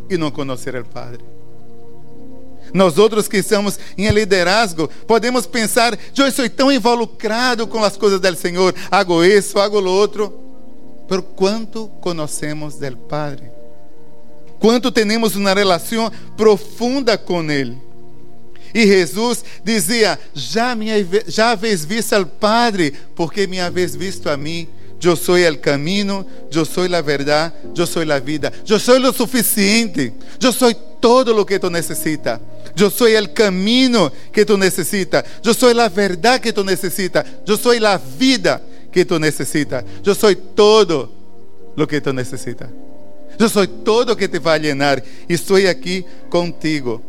e 0.10 0.18
não 0.18 0.32
conhecer 0.32 0.76
o 0.76 0.86
Padre. 0.86 1.24
Nós 2.74 2.98
outros 2.98 3.28
que 3.28 3.38
estamos 3.38 3.78
em 3.96 4.10
liderazgo, 4.10 4.90
podemos 5.06 5.46
pensar, 5.46 5.98
eu 6.18 6.32
sou 6.32 6.50
tão 6.50 6.72
involucrado 6.72 7.68
com 7.68 7.84
as 7.84 7.96
coisas 7.96 8.20
do 8.20 8.36
Senhor, 8.36 8.74
hago 8.90 9.24
isso, 9.24 9.60
hago 9.60 9.80
lo 9.80 9.92
outro. 9.92 10.40
Por 11.08 11.22
quanto 11.22 11.88
conhecemos 12.02 12.76
do 12.76 12.98
Padre? 12.98 13.52
Quanto 14.64 14.94
temos 14.94 15.36
uma 15.36 15.54
relação 15.54 16.10
profunda 16.38 17.18
com 17.18 17.52
Ele. 17.52 17.78
E 18.74 18.88
Jesus 18.88 19.44
dizia: 19.62 20.18
Já, 20.34 20.74
me, 20.74 20.88
já 21.28 21.52
habéis 21.52 21.84
visto 21.84 22.14
ao 22.14 22.26
Padre, 22.26 22.94
porque 23.14 23.46
me 23.46 23.60
habéis 23.60 23.94
visto 23.94 24.30
a 24.30 24.38
mim. 24.38 24.70
Eu 25.04 25.18
sou 25.18 25.36
o 25.36 25.58
caminho, 25.58 26.26
eu 26.50 26.64
sou 26.64 26.86
a 26.86 27.02
verdade, 27.02 27.54
eu 27.78 27.86
sou 27.86 28.10
a 28.10 28.20
vida, 28.20 28.54
eu 28.66 28.80
sou 28.80 28.98
o 29.02 29.12
suficiente, 29.12 30.14
eu 30.42 30.54
sou 30.54 30.74
todo 30.74 31.34
lo 31.34 31.46
que 31.46 31.60
tú 31.60 31.70
necesitas. 31.70 32.40
Yo 32.74 32.90
soy 32.90 33.16
el 33.16 33.34
camino 33.34 34.14
que 34.32 34.46
tú 34.46 34.58
necesitas. 34.58 35.26
Yo 35.44 35.54
soy 35.54 35.74
la 35.74 35.90
verdad 35.90 36.40
que 36.40 36.54
tú 36.54 36.64
necesitas. 36.64 37.26
Yo 37.46 37.58
soy 37.58 37.82
la 37.82 38.00
vida 38.18 38.62
que 38.94 39.04
tú 39.04 39.20
necesitas. 39.20 39.84
Yo 40.04 40.16
soy 40.16 40.38
todo 40.38 41.12
lo 41.76 41.86
que 41.86 42.00
tú 42.00 42.14
necesitas. 42.14 42.70
Yo 43.40 43.50
soy 43.50 43.68
todo 43.68 44.16
que 44.16 44.28
te 44.28 44.40
va 44.40 44.54
a 44.54 44.58
llenar 44.58 45.04
y 45.28 45.34
estoy 45.34 45.68
aquí 45.68 46.06
contigo. 46.30 47.02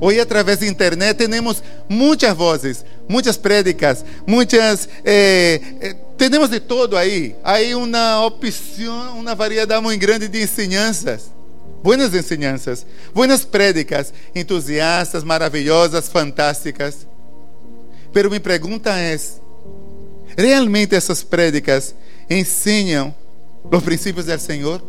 Hoy 0.00 0.18
a 0.18 0.26
través 0.26 0.60
de 0.60 0.66
internet 0.66 1.16
tenemos 1.16 1.62
muchas 1.88 2.36
voces, 2.36 2.84
muchas 3.08 3.38
prédicas, 3.38 4.04
muchas... 4.26 4.88
Eh, 5.04 5.60
eh, 5.80 5.94
de 6.16 6.60
todo 6.60 6.96
ahí. 6.96 7.36
Hay 7.42 7.74
una 7.74 8.20
opción, 8.20 9.18
una 9.18 9.34
variedad 9.34 9.82
muy 9.82 9.96
grande 9.98 10.28
de 10.28 10.42
enseñanzas. 10.42 11.30
Buenas 11.82 12.14
enseñanzas, 12.14 12.86
buenas 13.12 13.44
prédicas, 13.44 14.12
entusiastas, 14.32 15.22
maravilhosas, 15.22 16.08
fantásticas. 16.08 17.06
Pero 18.10 18.30
minha 18.30 18.40
pergunta 18.40 18.98
é: 18.98 19.18
realmente 20.34 20.96
essas 20.96 21.22
prédicas 21.22 21.94
ensinam 22.30 23.14
os 23.70 23.82
princípios 23.82 24.24
do 24.24 24.38
Senhor? 24.38 24.80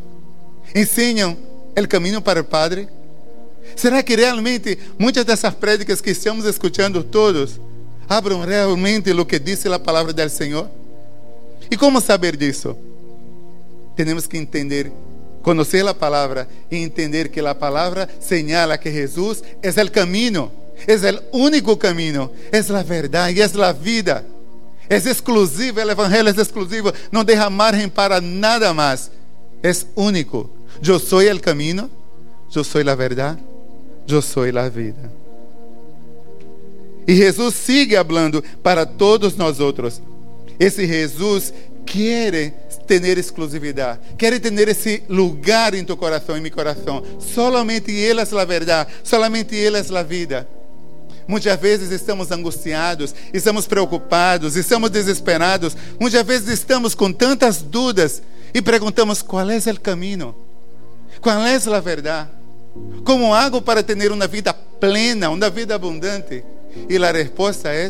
Ensinam 0.75 1.37
o 1.77 1.87
caminho 1.87 2.21
para 2.21 2.41
o 2.41 2.43
Padre? 2.43 2.89
Será 3.77 4.03
que 4.03 4.13
realmente 4.13 4.77
muitas 4.99 5.23
dessas 5.23 5.53
prédicas 5.53 6.01
que 6.01 6.11
estamos 6.11 6.45
escutando 6.45 7.01
todos 7.01 7.61
abram 8.09 8.41
realmente 8.41 9.11
o 9.11 9.25
que 9.25 9.39
diz 9.39 9.65
a 9.65 9.79
palavra 9.79 10.11
do 10.11 10.29
Senhor? 10.29 10.69
E 11.71 11.77
como 11.77 12.01
saber 12.01 12.35
disso? 12.35 12.75
Temos 13.95 14.27
que 14.27 14.37
entender, 14.37 14.91
conhecer 15.41 15.87
a 15.87 15.93
palavra 15.93 16.47
e 16.69 16.75
entender 16.75 17.29
que 17.29 17.39
a 17.39 17.55
palavra 17.55 18.09
señala 18.19 18.77
que 18.77 18.91
Jesus 18.91 19.41
é 19.63 19.81
o 19.81 19.89
caminho, 19.89 20.51
é 20.85 21.21
o 21.31 21.37
único 21.37 21.77
caminho, 21.77 22.29
é 22.51 22.57
a 22.59 22.83
verdade, 22.83 23.41
é 23.41 23.63
a 23.63 23.71
vida. 23.71 24.25
É 24.89 24.97
exclusivo, 24.97 25.79
o 25.79 25.89
evangelho 25.89 26.29
é 26.29 26.41
exclusivo, 26.41 26.93
não 27.11 27.23
deixa 27.23 27.49
margem 27.49 27.87
para 27.87 28.19
nada 28.19 28.73
mais. 28.73 29.09
É 29.63 29.71
único. 29.95 30.54
Eu 30.85 30.99
sou 30.99 31.19
o 31.21 31.39
caminho, 31.39 31.89
eu 32.53 32.63
sou 32.63 32.81
a 32.81 32.95
verdade 32.95 33.39
eu 34.13 34.21
sou 34.21 34.43
a 34.43 34.69
vida. 34.69 35.11
E 37.07 37.15
Jesus 37.15 37.55
sigue 37.55 37.95
falando 37.95 38.43
para 38.63 38.85
todos 38.85 39.35
nós 39.35 39.59
outros. 39.59 40.01
Esse 40.59 40.87
Jesus 40.87 41.53
quer 41.85 42.51
ter 42.87 43.17
exclusividade, 43.17 43.99
quer 44.17 44.39
ter 44.39 44.67
esse 44.67 45.03
lugar 45.07 45.73
em 45.73 45.83
tu 45.83 45.95
coração, 45.95 46.37
em 46.37 46.41
meu 46.41 46.51
coração. 46.51 47.03
Solamente 47.19 47.91
Ele 47.91 48.21
é 48.21 48.23
a 48.23 48.45
verdade, 48.45 48.91
solamente 49.03 49.55
Ele 49.55 49.77
é 49.77 49.97
a 49.97 50.03
vida. 50.03 50.47
Muitas 51.27 51.59
vezes 51.59 51.91
estamos 51.91 52.31
angustiados, 52.31 53.13
estamos 53.33 53.65
preocupados, 53.65 54.55
estamos 54.55 54.91
desesperados. 54.91 55.75
Muitas 55.99 56.23
vezes 56.25 56.47
estamos 56.49 56.93
com 56.93 57.11
tantas 57.11 57.61
dúvidas 57.61 58.21
e 58.53 58.61
perguntamos 58.61 59.21
qual 59.21 59.49
é 59.49 59.57
o 59.57 59.79
caminho, 59.79 60.35
qual 61.25 61.41
é 61.41 61.55
a 61.55 61.79
verdade. 61.79 62.29
Como 63.03 63.33
hago 63.33 63.59
para 63.59 63.81
ter 63.81 64.11
uma 64.11 64.27
vida 64.27 64.53
plena, 64.53 65.31
uma 65.31 65.49
vida 65.49 65.73
abundante? 65.73 66.43
E 66.87 67.03
a 67.03 67.11
resposta 67.11 67.69
é 67.69 67.89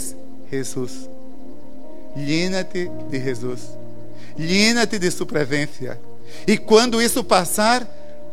Jesus. 0.50 1.10
Llénate 2.16 2.90
de 3.10 3.20
Jesus. 3.20 3.78
Llénate 4.40 4.98
de 4.98 5.12
sua 5.12 5.26
presença. 5.26 6.00
E 6.48 6.58
quando 6.58 7.02
isso 7.02 7.26
passar, 7.26 7.86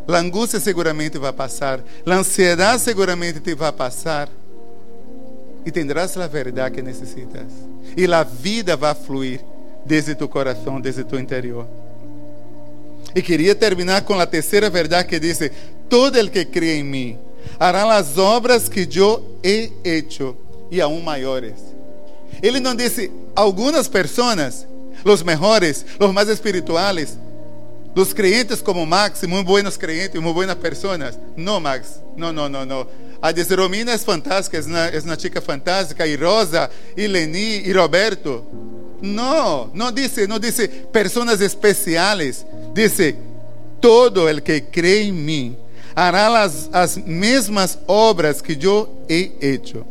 a 0.07 0.17
angústia 0.19 0.61
seguramente 0.61 1.19
passar, 1.37 1.81
a 2.07 2.15
ansiedade 2.15 2.81
seguramente 2.81 3.41
te 3.41 3.57
vai 3.57 3.73
passar. 3.73 4.29
E 5.67 5.73
tendrás 5.73 6.17
a 6.17 6.29
verdade 6.29 6.77
que 6.77 6.83
necessitas. 6.83 7.49
E 7.97 8.07
a 8.07 8.23
vida 8.23 8.77
vai 8.77 8.95
fluir 8.95 9.41
desde 9.85 10.15
tu 10.15 10.29
coração, 10.29 10.81
desde 10.81 11.03
tu 11.03 11.19
interior. 11.19 11.67
E 13.15 13.23
queria 13.23 13.55
terminar 13.55 14.03
com 14.03 14.19
a 14.19 14.27
terceira 14.27 14.71
verdade 14.71 15.09
que 15.09 15.21
diz: 15.21 15.39
Todo 15.89 16.17
el 16.19 16.31
que 16.31 16.45
cree 16.45 16.81
em 16.81 16.85
mim 16.85 17.19
hará 17.59 17.97
as 17.97 18.19
obras 18.19 18.69
que 18.69 18.89
eu 18.97 19.39
he 19.43 19.71
hecho 19.85 20.37
e 20.71 20.81
aún 20.81 21.03
maiores. 21.03 21.55
Ele 22.43 22.61
não 22.61 22.75
disse 22.75 23.11
algumas 23.37 23.89
pessoas, 23.89 24.67
os 25.05 25.23
melhores, 25.23 25.85
os 26.01 26.13
mais 26.13 26.29
espirituales, 26.29 27.19
os 27.95 28.13
creyentes 28.13 28.63
como 28.63 28.87
Max, 28.87 29.23
muito 29.25 29.47
buenos 29.47 29.77
creyentes, 29.77 30.21
muito 30.21 30.35
buenas 30.35 30.57
pessoas. 30.57 31.19
Não, 31.37 31.61
Max, 31.61 32.03
não, 32.17 32.33
não, 32.33 32.49
não, 32.49 32.65
não. 32.65 32.87
A 33.21 33.31
Romina 33.55 33.93
é 33.93 33.99
fantástica, 33.99 34.59
é 34.59 34.63
uma, 34.63 34.87
é 34.87 34.99
uma 35.01 35.19
chica 35.19 35.41
fantástica, 35.41 36.07
e 36.07 36.17
Rosa, 36.17 36.71
e 36.97 37.07
Leni, 37.07 37.63
e 37.69 37.73
Roberto. 37.73 38.45
Não, 39.03 39.69
não 39.75 39.91
disse, 39.91 40.29
não 40.29 40.39
disse 40.39 40.69
pessoas 40.69 41.41
especiais. 41.41 42.47
Disse, 42.73 43.17
todo 43.81 44.29
el 44.29 44.41
que 44.41 44.61
crê 44.61 45.03
em 45.03 45.13
mim 45.13 45.57
hará 45.95 46.43
as, 46.43 46.71
as 46.73 46.97
mesmas 46.97 47.79
obras 47.87 48.41
que 48.41 48.57
eu 48.65 48.89
he 49.09 49.33
hecho, 49.41 49.85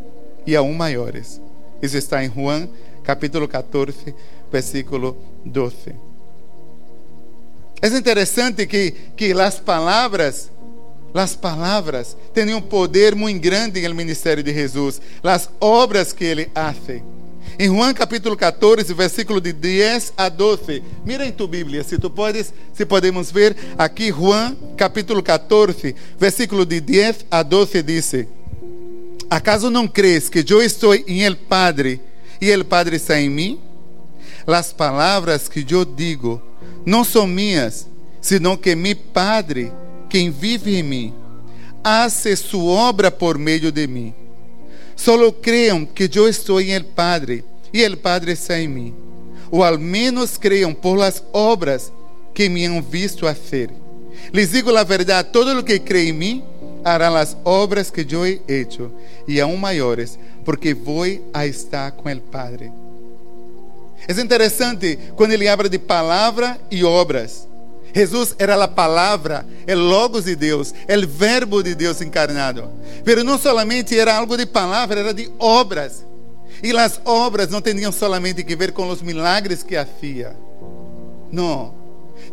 e 0.47 0.55
aún 0.55 0.73
maiores. 0.73 1.41
Isso 1.81 1.97
está 1.97 2.23
em 2.23 2.29
Juan, 2.29 2.69
capítulo 3.03 3.47
14, 3.47 4.15
versículo 4.51 5.17
12. 5.45 5.93
É 7.81 7.87
interessante 7.87 8.65
que, 8.67 8.91
que 9.15 9.33
as 9.33 9.59
palavras, 9.59 10.51
as 11.13 11.35
palavras, 11.35 12.15
têm 12.33 12.53
um 12.53 12.61
poder 12.61 13.15
muito 13.15 13.41
grande 13.41 13.85
no 13.87 13.95
ministério 13.95 14.43
de 14.43 14.53
Jesus, 14.53 15.01
as 15.23 15.49
obras 15.59 16.13
que 16.13 16.23
ele 16.23 16.49
hace. 16.55 17.03
Em 17.61 17.67
Juan 17.67 17.93
capítulo 17.93 18.35
14, 18.35 18.91
versículo 18.91 19.39
de 19.39 19.53
10 19.53 20.13
a 20.17 20.29
12. 20.29 20.81
Mira 21.05 21.27
em 21.27 21.31
tu 21.31 21.47
Bíblia, 21.47 21.83
se 21.83 21.95
tu 21.99 22.09
podes, 22.09 22.51
se 22.73 22.87
podemos 22.87 23.31
ver 23.31 23.55
aqui 23.77 24.09
Juan 24.09 24.57
capítulo 24.75 25.21
14, 25.21 25.95
versículo 26.19 26.65
de 26.65 26.81
10 26.81 27.27
a 27.29 27.43
12 27.43 27.83
diz: 27.83 28.13
¿Acaso 29.29 29.69
não 29.69 29.87
crees 29.87 30.27
que 30.27 30.43
eu 30.51 30.59
estou 30.59 30.95
em 30.95 31.21
el 31.21 31.37
Padre 31.37 32.01
e 32.41 32.49
el 32.49 32.65
Padre 32.65 32.95
está 32.95 33.21
em 33.21 33.29
mim? 33.29 33.59
Las 34.47 34.73
palavras 34.73 35.47
que 35.47 35.63
eu 35.69 35.85
digo 35.85 36.41
não 36.83 37.03
são 37.03 37.27
minhas, 37.27 37.87
senão 38.19 38.57
que 38.57 38.75
mi 38.75 38.95
Padre, 38.95 39.71
quem 40.09 40.31
vive 40.31 40.77
em 40.77 40.81
mim, 40.81 41.13
hace 41.83 42.35
sua 42.35 42.89
obra 42.89 43.11
por 43.11 43.37
meio 43.37 43.71
de 43.71 43.85
mim. 43.85 44.15
Solo 44.95 45.31
cream 45.31 45.85
que 45.85 46.09
eu 46.11 46.27
estou 46.27 46.59
em 46.59 46.71
el 46.71 46.85
Padre 46.85 47.50
e 47.73 47.81
el 47.81 47.97
Padre 47.97 48.33
está 48.33 48.59
em 48.59 48.67
mim. 48.67 48.95
Ou 49.49 49.63
ao 49.63 49.77
menos 49.77 50.37
creiam 50.37 50.73
por 50.73 50.97
las 50.97 51.23
obras 51.33 51.91
que 52.33 52.49
me 52.49 52.65
han 52.65 52.81
visto 52.81 53.27
hacer. 53.27 53.69
Les 54.31 54.51
digo 54.51 54.75
a 54.75 54.83
verdade: 54.83 55.29
todo 55.31 55.57
o 55.59 55.63
que 55.63 55.79
crê 55.79 56.09
em 56.09 56.13
mim 56.13 56.43
hará 56.83 57.09
as 57.19 57.35
obras 57.43 57.91
que 57.91 58.05
eu 58.09 58.25
he 58.25 58.41
hecho, 58.47 58.91
e 59.27 59.39
aún 59.39 59.57
maiores, 59.57 60.17
porque 60.43 60.73
vou 60.73 61.05
a 61.33 61.45
estar 61.45 61.91
com 61.91 62.09
el 62.09 62.21
Padre. 62.21 62.71
É 64.07 64.19
interessante 64.19 64.97
quando 65.15 65.33
ele 65.33 65.47
habla 65.47 65.69
de 65.69 65.77
palavra 65.77 66.59
e 66.71 66.83
obras. 66.83 67.47
Jesus 67.93 68.35
era 68.39 68.55
a 68.63 68.67
palavra, 68.67 69.45
o 69.67 69.75
Logos 69.75 70.25
de 70.25 70.35
Deus, 70.35 70.71
o 70.71 71.07
Verbo 71.07 71.61
de 71.61 71.75
Deus 71.75 72.01
encarnado. 72.01 72.69
Mas 73.05 73.23
não 73.23 73.37
somente 73.37 73.97
era 73.99 74.15
algo 74.15 74.37
de 74.37 74.45
palavra, 74.45 75.01
era 75.01 75.13
de 75.13 75.29
obras. 75.37 76.05
E 76.63 76.75
as 76.77 77.01
obras 77.05 77.49
não 77.49 77.61
tinham 77.61 77.91
solamente 77.91 78.43
que 78.43 78.55
ver 78.55 78.71
com 78.71 78.87
os 78.89 79.01
milagres 79.01 79.63
que 79.63 79.75
hacía. 79.75 80.35
Não. 81.31 81.73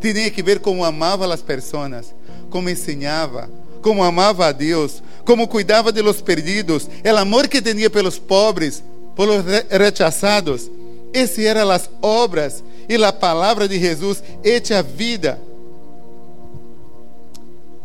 Tinha 0.01 0.31
que 0.31 0.43
ver 0.43 0.61
como 0.61 0.85
amava 0.85 1.33
as 1.33 1.41
pessoas, 1.41 2.15
como 2.51 2.69
ensinava, 2.69 3.49
como 3.81 4.03
amava 4.03 4.47
a 4.47 4.53
Deus, 4.53 5.03
como 5.25 5.49
cuidava 5.49 5.93
de 5.93 6.03
los 6.03 6.21
perdidos, 6.21 6.89
o 7.05 7.17
amor 7.17 7.49
que 7.49 7.63
tinha 7.63 7.89
pelos 7.89 8.19
pobres, 8.19 8.83
pelos 9.17 9.45
rechazados. 9.71 10.71
Essas 11.13 11.39
eram 11.39 11.71
as 11.71 11.89
obras 12.03 12.63
e 12.89 13.03
a 13.03 13.13
palavra 13.13 13.67
de 13.67 13.79
Jesus 13.79 14.23
hecha 14.45 14.83
vida. 14.83 15.41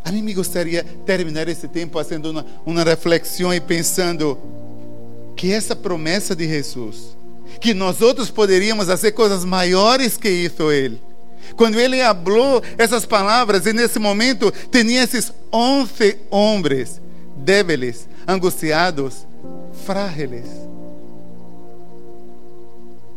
A 0.04 0.12
mim 0.12 0.22
me 0.22 0.34
gostaria 0.34 0.84
terminar 1.06 1.48
esse 1.48 1.68
tempo 1.68 1.94
fazendo 1.94 2.32
uma, 2.32 2.46
uma 2.66 2.84
reflexão 2.84 3.54
e 3.54 3.62
pensando 3.62 4.38
que 5.36 5.52
essa 5.52 5.76
promessa 5.76 6.36
de 6.36 6.48
Jesus, 6.48 7.18
que 7.60 7.74
nós 7.74 8.02
outros 8.02 8.30
poderíamos 8.30 8.88
fazer 8.88 9.12
coisas 9.12 9.46
maiores 9.46 10.18
que 10.18 10.30
isso 10.30 10.72
ele. 10.72 11.02
Quando 11.56 11.80
ele 11.80 11.98
falou 12.02 12.64
essas 12.78 13.06
palavras, 13.06 13.66
e 13.66 13.74
nesse 13.74 14.00
momento 14.00 14.52
tinha 14.72 15.04
esses 15.04 15.32
onze 15.52 16.18
homens 16.30 17.02
débiles, 17.36 18.08
angustiados, 18.28 19.28
frágeis. 19.86 20.48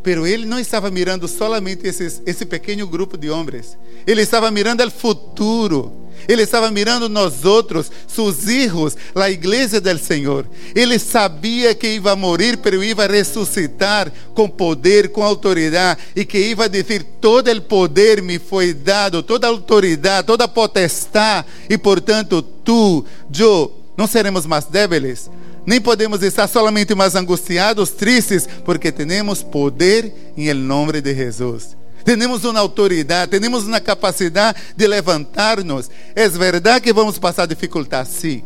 Pero 0.03 0.27
ele 0.27 0.47
não 0.47 0.59
estava 0.59 0.91
mirando 0.91 1.27
solamente 1.27 1.87
esses, 1.87 2.23
esse 2.25 2.45
pequeno 2.45 2.87
grupo 2.87 3.17
de 3.17 3.29
homens. 3.29 3.77
Ele 4.07 4.23
estava 4.23 4.51
mirando 4.51 4.85
o 4.85 4.91
futuro. 4.91 6.07
Ele 6.29 6.43
estava 6.43 6.71
mirando 6.71 7.09
nós 7.09 7.45
outros, 7.45 7.91
seus 8.09 8.45
filhos, 8.45 8.97
a 9.15 9.31
igreja 9.31 9.81
do 9.81 9.99
Senhor. 9.99 10.47
Ele 10.75 10.99
sabia 10.99 11.75
que 11.75 11.87
ia 11.87 12.17
morrer, 12.17 12.57
pero 12.57 12.83
ia 12.83 12.95
ressuscitar 13.07 14.13
com 14.35 14.49
poder, 14.49 15.11
com 15.11 15.23
autoridade, 15.23 16.01
e 16.17 16.25
que 16.25 16.39
ia 16.39 16.69
dizer: 16.69 17.05
todo 17.21 17.51
o 17.51 17.63
poder 17.63 18.23
me 18.23 18.39
foi 18.39 18.75
dado, 18.75 19.23
toda 19.23 19.47
autoridade, 19.47 20.27
toda 20.27 20.49
potestade, 20.49 21.47
e 21.71 21.79
portanto, 21.79 22.43
tu, 22.43 23.05
eu, 23.39 23.73
não 23.97 24.09
seremos 24.09 24.47
mais 24.47 24.65
débiles, 24.65 25.31
nem 25.65 25.81
podemos 25.81 26.23
estar 26.23 26.49
solamente 26.49 26.95
mais 26.95 27.15
angustiados, 27.15 27.91
tristes, 27.91 28.49
porque 28.65 28.91
temos 28.91 29.43
poder 29.43 30.13
em 30.37 30.53
nome 30.55 31.01
de 31.01 31.15
Jesus. 31.15 31.77
Temos 32.07 32.45
uma 32.45 32.61
autoridade, 32.61 33.33
temos 33.33 33.65
uma 33.65 33.81
capacidade 33.81 34.57
de 34.77 34.87
levantar-nos. 34.87 35.91
É 36.15 36.29
verdade 36.29 36.81
que 36.83 36.93
vamos 36.93 37.19
passar 37.19 37.47
dificuldades, 37.47 38.13
sim. 38.13 38.45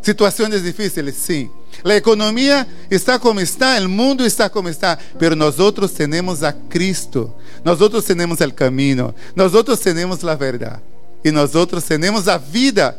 Situações 0.00 0.62
difíceis, 0.62 1.16
sim. 1.16 1.50
A 1.84 1.92
economia 1.92 2.64
está 2.88 3.18
como 3.18 3.40
está, 3.40 3.80
o 3.80 3.88
mundo 3.88 4.24
está 4.24 4.48
como 4.48 4.68
está, 4.68 4.96
mas 5.20 5.36
nós 5.36 5.58
outros 5.58 5.90
temos 5.90 6.44
a 6.44 6.52
Cristo. 6.52 7.34
Nós 7.64 7.80
outros 7.80 8.04
temos 8.04 8.40
o 8.40 8.52
caminho. 8.52 9.12
Nós 9.34 9.54
outros 9.54 9.80
temos 9.80 10.24
a 10.24 10.34
verdade. 10.36 10.80
E 11.24 11.32
nós 11.32 11.56
outros 11.56 11.82
temos 11.82 12.28
a 12.28 12.36
vida. 12.36 12.96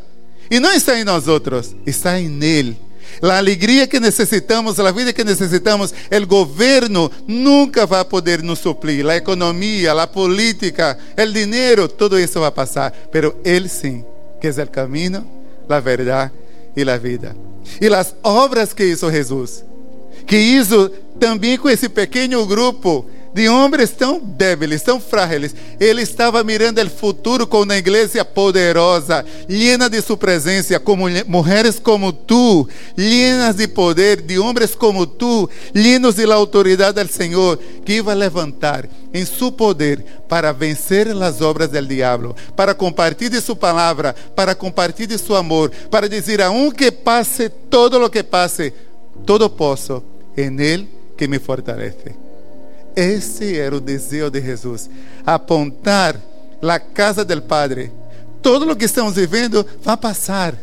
E 0.52 0.60
não 0.60 0.74
está 0.74 1.00
em 1.00 1.06
nós 1.06 1.30
outros, 1.30 1.74
está 1.86 2.20
em 2.20 2.44
Ele. 2.44 2.78
A 3.22 3.38
alegria 3.38 3.88
que 3.88 4.00
necessitamos, 4.00 4.80
a 4.80 4.92
vida 4.92 5.14
que 5.14 5.24
necessitamos, 5.24 5.94
o 5.94 6.28
governo 6.28 7.12
nunca 7.28 7.86
vai 7.86 8.04
poder 8.06 8.42
nos 8.42 8.60
suplir. 8.60 9.06
A 9.08 9.16
economia, 9.16 9.94
a 9.94 10.08
política, 10.08 10.98
o 11.18 11.32
dinheiro, 11.32 11.88
tudo 11.88 12.20
isso 12.20 12.40
vai 12.40 12.52
passar. 12.52 12.94
Mas 13.14 13.32
Ele 13.44 13.70
sim, 13.70 14.06
que 14.40 14.48
é 14.48 14.64
o 14.64 14.68
caminho, 14.70 15.26
a 15.68 15.80
verdade 15.80 16.32
e 16.76 16.90
a 16.90 16.98
vida. 16.98 17.36
E 17.82 17.88
as 17.88 18.16
obras 18.24 18.74
que 18.74 18.84
hizo 18.84 19.12
Jesus, 19.12 19.66
que 20.28 20.38
hizo 20.38 20.90
também 21.20 21.58
com 21.58 21.70
esse 21.70 21.90
pequeno 21.90 22.46
grupo, 22.46 23.06
de 23.36 23.50
homens 23.50 23.92
tão 23.92 24.18
débiles, 24.18 24.82
tão 24.82 24.98
frágeis. 24.98 25.54
Ele 25.78 26.02
estava 26.02 26.42
mirando 26.42 26.82
o 26.82 26.90
futuro 26.90 27.46
com 27.46 27.64
uma 27.64 27.76
igreja 27.76 28.24
poderosa, 28.24 29.26
llena 29.50 29.90
de 29.90 30.02
sua 30.02 30.16
presença, 30.16 30.80
como 30.80 31.04
mulheres 31.28 31.78
como 31.78 32.14
tu, 32.14 32.66
llenas 32.96 33.58
de 33.58 33.68
poder, 33.68 34.22
de 34.22 34.40
homens 34.40 34.74
como 34.74 35.06
tu, 35.06 35.50
llenos 35.74 36.16
de 36.16 36.26
la 36.26 36.36
autoridade 36.36 37.04
do 37.04 37.12
Senhor, 37.12 37.60
que 37.84 37.96
iba 37.96 38.14
a 38.14 38.16
levantar 38.16 38.88
em 39.14 39.26
seu 39.26 39.52
poder 39.52 40.06
para 40.30 40.54
vencer 40.54 41.10
as 41.22 41.42
obras 41.42 41.70
do 41.70 41.86
diabo, 41.86 42.34
para 42.56 42.74
compartilhar 42.74 43.32
de 43.32 43.42
sua 43.42 43.58
palavra, 43.58 44.16
para 44.34 44.56
compartilhar 44.56 45.10
de 45.10 45.18
seu 45.18 45.36
amor, 45.36 45.72
para 45.92 46.08
dizer 46.08 46.42
aunque 46.42 46.90
passe 46.90 47.50
todo 47.50 48.00
lo 48.00 48.10
que 48.10 48.24
passe, 48.24 48.74
todo 49.26 49.50
posso 49.50 50.02
en 50.38 50.58
Él 50.62 50.88
que 51.18 51.28
me 51.28 51.38
fortalece. 51.38 52.25
Esse 52.96 53.58
era 53.58 53.76
o 53.76 53.82
desejo 53.82 54.30
de 54.30 54.42
Jesus. 54.42 54.90
Apontar 55.26 56.20
a 56.62 56.80
casa 56.80 57.26
do 57.26 57.42
Padre. 57.42 57.92
Todo 58.42 58.72
o 58.72 58.76
que 58.76 58.86
estamos 58.86 59.16
vivendo 59.16 59.66
vai 59.82 59.98
passar. 59.98 60.56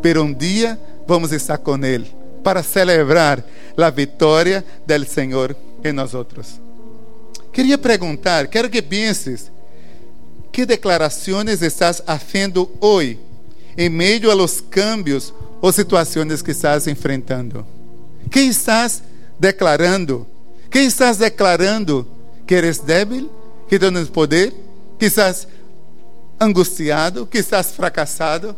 Pero 0.00 0.22
um 0.22 0.32
dia 0.32 0.78
vamos 1.06 1.32
estar 1.32 1.58
com 1.58 1.76
Ele 1.84 2.06
para 2.44 2.62
celebrar 2.62 3.44
a 3.76 3.90
vitória 3.90 4.64
do 4.86 5.04
Senhor 5.04 5.56
em 5.84 5.92
nós 5.92 6.14
outros. 6.14 6.60
Queria 7.52 7.76
perguntar, 7.76 8.46
quero 8.46 8.70
que 8.70 8.80
penses, 8.80 9.50
que 10.52 10.64
declarações 10.64 11.62
estás 11.62 12.02
fazendo 12.04 12.70
hoje, 12.80 13.18
em 13.76 13.88
meio 13.88 14.30
a 14.30 14.34
los 14.34 14.60
cambios 14.60 15.32
ou 15.60 15.72
situações 15.72 16.42
que 16.42 16.52
estás 16.52 16.86
enfrentando? 16.86 17.66
Que 18.30 18.40
estás 18.40 19.02
declarando? 19.38 20.26
Que 20.70 20.80
estás 20.80 21.18
declarando? 21.18 22.06
Que 22.46 22.54
eres 22.54 22.78
débil? 22.78 23.30
Que 23.68 23.78
não 23.78 23.92
tens 23.92 24.08
poder? 24.08 24.52
Que 24.98 25.06
estás 25.06 25.48
angustiado? 26.38 27.26
Que 27.26 27.38
estás 27.38 27.72
fracassado? 27.72 28.54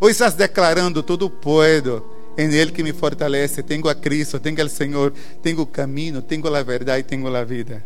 Ou 0.00 0.10
estás 0.10 0.34
declarando: 0.34 1.02
Tudo 1.02 1.30
puedo 1.30 2.04
em 2.36 2.52
Ele 2.52 2.72
que 2.72 2.82
me 2.82 2.92
fortalece? 2.92 3.62
Tenho 3.62 3.88
a 3.88 3.94
Cristo, 3.94 4.40
tenho 4.40 4.60
ao 4.60 4.68
Senhor, 4.68 5.12
tenho 5.42 5.60
o 5.60 5.66
caminho, 5.66 6.20
tenho 6.20 6.46
a 6.54 6.62
verdade, 6.62 7.04
tenho 7.04 7.34
a 7.34 7.44
vida. 7.44 7.82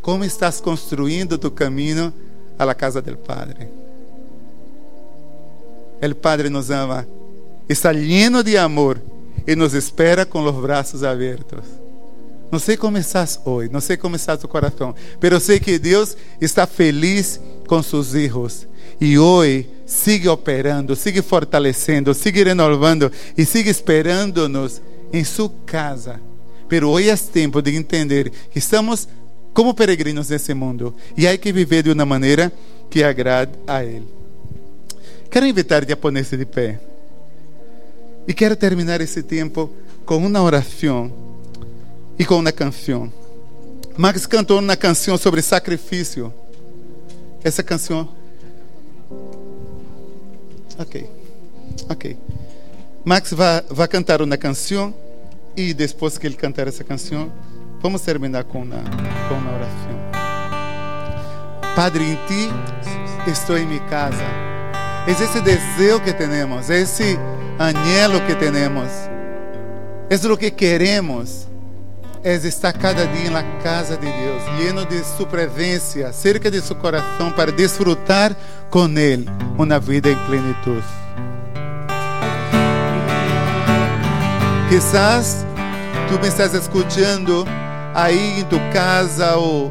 Como 0.00 0.24
estás 0.24 0.60
construindo 0.60 1.38
tu 1.38 1.50
caminho 1.50 2.12
la 2.58 2.74
casa 2.74 3.02
del 3.02 3.18
Padre? 3.18 3.68
El 6.00 6.16
Padre 6.16 6.48
nos 6.48 6.70
ama, 6.70 7.06
está 7.68 7.92
lleno 7.92 8.42
de 8.42 8.56
amor 8.56 9.00
e 9.46 9.54
nos 9.54 9.74
espera 9.74 10.24
com 10.24 10.42
os 10.42 10.54
braços 10.54 11.02
abertos. 11.02 11.79
Não 12.50 12.58
sei 12.58 12.76
como 12.76 12.98
estás 12.98 13.40
hoje, 13.44 13.70
não 13.72 13.80
sei 13.80 13.96
como 13.96 14.16
está 14.16 14.36
tu 14.36 14.48
coração, 14.48 14.94
mas 15.20 15.42
sei 15.42 15.60
que 15.60 15.78
Deus 15.78 16.16
está 16.40 16.66
feliz 16.66 17.40
com 17.66 17.82
seus 17.82 18.12
filhos. 18.12 18.66
E 19.00 19.18
hoje 19.18 19.68
sigue 19.86 20.28
operando, 20.28 20.96
sigue 20.96 21.22
fortalecendo, 21.22 22.12
sigue 22.12 22.42
renovando 22.42 23.10
e 23.36 23.44
sigue 23.44 23.70
esperando-nos 23.70 24.82
em 25.12 25.24
sua 25.24 25.50
casa. 25.64 26.20
Mas 26.70 26.82
hoje 26.82 27.08
é 27.08 27.16
tempo 27.16 27.62
de 27.62 27.74
entender 27.74 28.30
que 28.50 28.58
estamos 28.58 29.08
como 29.54 29.74
peregrinos 29.74 30.28
nesse 30.28 30.52
mundo 30.54 30.94
e 31.16 31.26
há 31.26 31.36
que 31.36 31.52
viver 31.52 31.82
de 31.82 31.90
uma 31.90 32.04
maneira 32.04 32.52
que 32.88 33.02
agrade 33.02 33.52
a 33.66 33.84
Ele. 33.84 34.06
Quero 35.30 35.46
invitar-te 35.46 35.92
a 35.92 35.96
poner-se 35.96 36.36
de 36.36 36.44
pé. 36.44 36.80
E 38.26 38.34
quero 38.34 38.56
terminar 38.56 39.00
esse 39.00 39.22
tempo 39.22 39.70
com 40.04 40.18
uma 40.18 40.42
oração 40.42 41.12
e 42.20 42.24
com 42.26 42.36
uma 42.36 42.52
canção. 42.52 43.10
Max 43.96 44.26
cantou 44.26 44.58
uma 44.58 44.76
canção 44.76 45.16
sobre 45.16 45.40
sacrifício. 45.40 46.30
Essa 47.42 47.62
canção. 47.62 48.10
Ok. 50.78 51.08
Ok. 51.88 52.18
Max 53.02 53.32
vai, 53.32 53.64
vai 53.70 53.88
cantar 53.88 54.20
uma 54.20 54.36
canção 54.36 54.94
e 55.56 55.72
depois 55.72 56.18
que 56.18 56.26
ele 56.26 56.36
cantar 56.36 56.68
essa 56.68 56.84
canção, 56.84 57.32
vamos 57.80 58.02
terminar 58.02 58.44
com 58.44 58.60
uma, 58.64 58.82
com 59.26 59.34
uma 59.36 59.54
oração. 59.54 60.00
Padre, 61.74 62.04
em 62.04 62.16
ti 62.26 63.30
estou 63.30 63.56
em 63.56 63.64
minha 63.64 63.80
casa. 63.88 64.22
É 65.06 65.10
esse 65.10 65.40
desejo 65.40 66.00
que 66.00 66.12
temos, 66.12 66.68
é 66.68 66.82
esse 66.82 67.18
anhelo 67.58 68.20
que 68.26 68.34
temos, 68.34 68.90
é 70.10 70.30
o 70.30 70.36
que 70.36 70.50
queremos 70.50 71.48
es 72.22 72.44
estar 72.44 72.72
cada 72.72 73.06
dia 73.06 73.30
na 73.30 73.42
casa 73.62 73.96
de 73.96 74.06
Deus, 74.06 74.42
lleno 74.58 74.84
de 74.84 75.02
sua 75.04 75.26
presença, 75.26 76.12
cerca 76.12 76.50
de 76.50 76.60
seu 76.60 76.76
coração, 76.76 77.30
para 77.32 77.50
desfrutar 77.50 78.36
com 78.68 78.86
Ele 78.98 79.26
uma 79.56 79.78
vida 79.78 80.10
em 80.10 80.16
plenitude. 80.26 80.84
Quizás 84.68 85.46
tu 86.08 86.20
me 86.20 86.28
estás 86.28 86.54
escutando 86.54 87.46
aí 87.94 88.40
em 88.40 88.44
tu 88.44 88.60
casa 88.72 89.36
ou, 89.36 89.70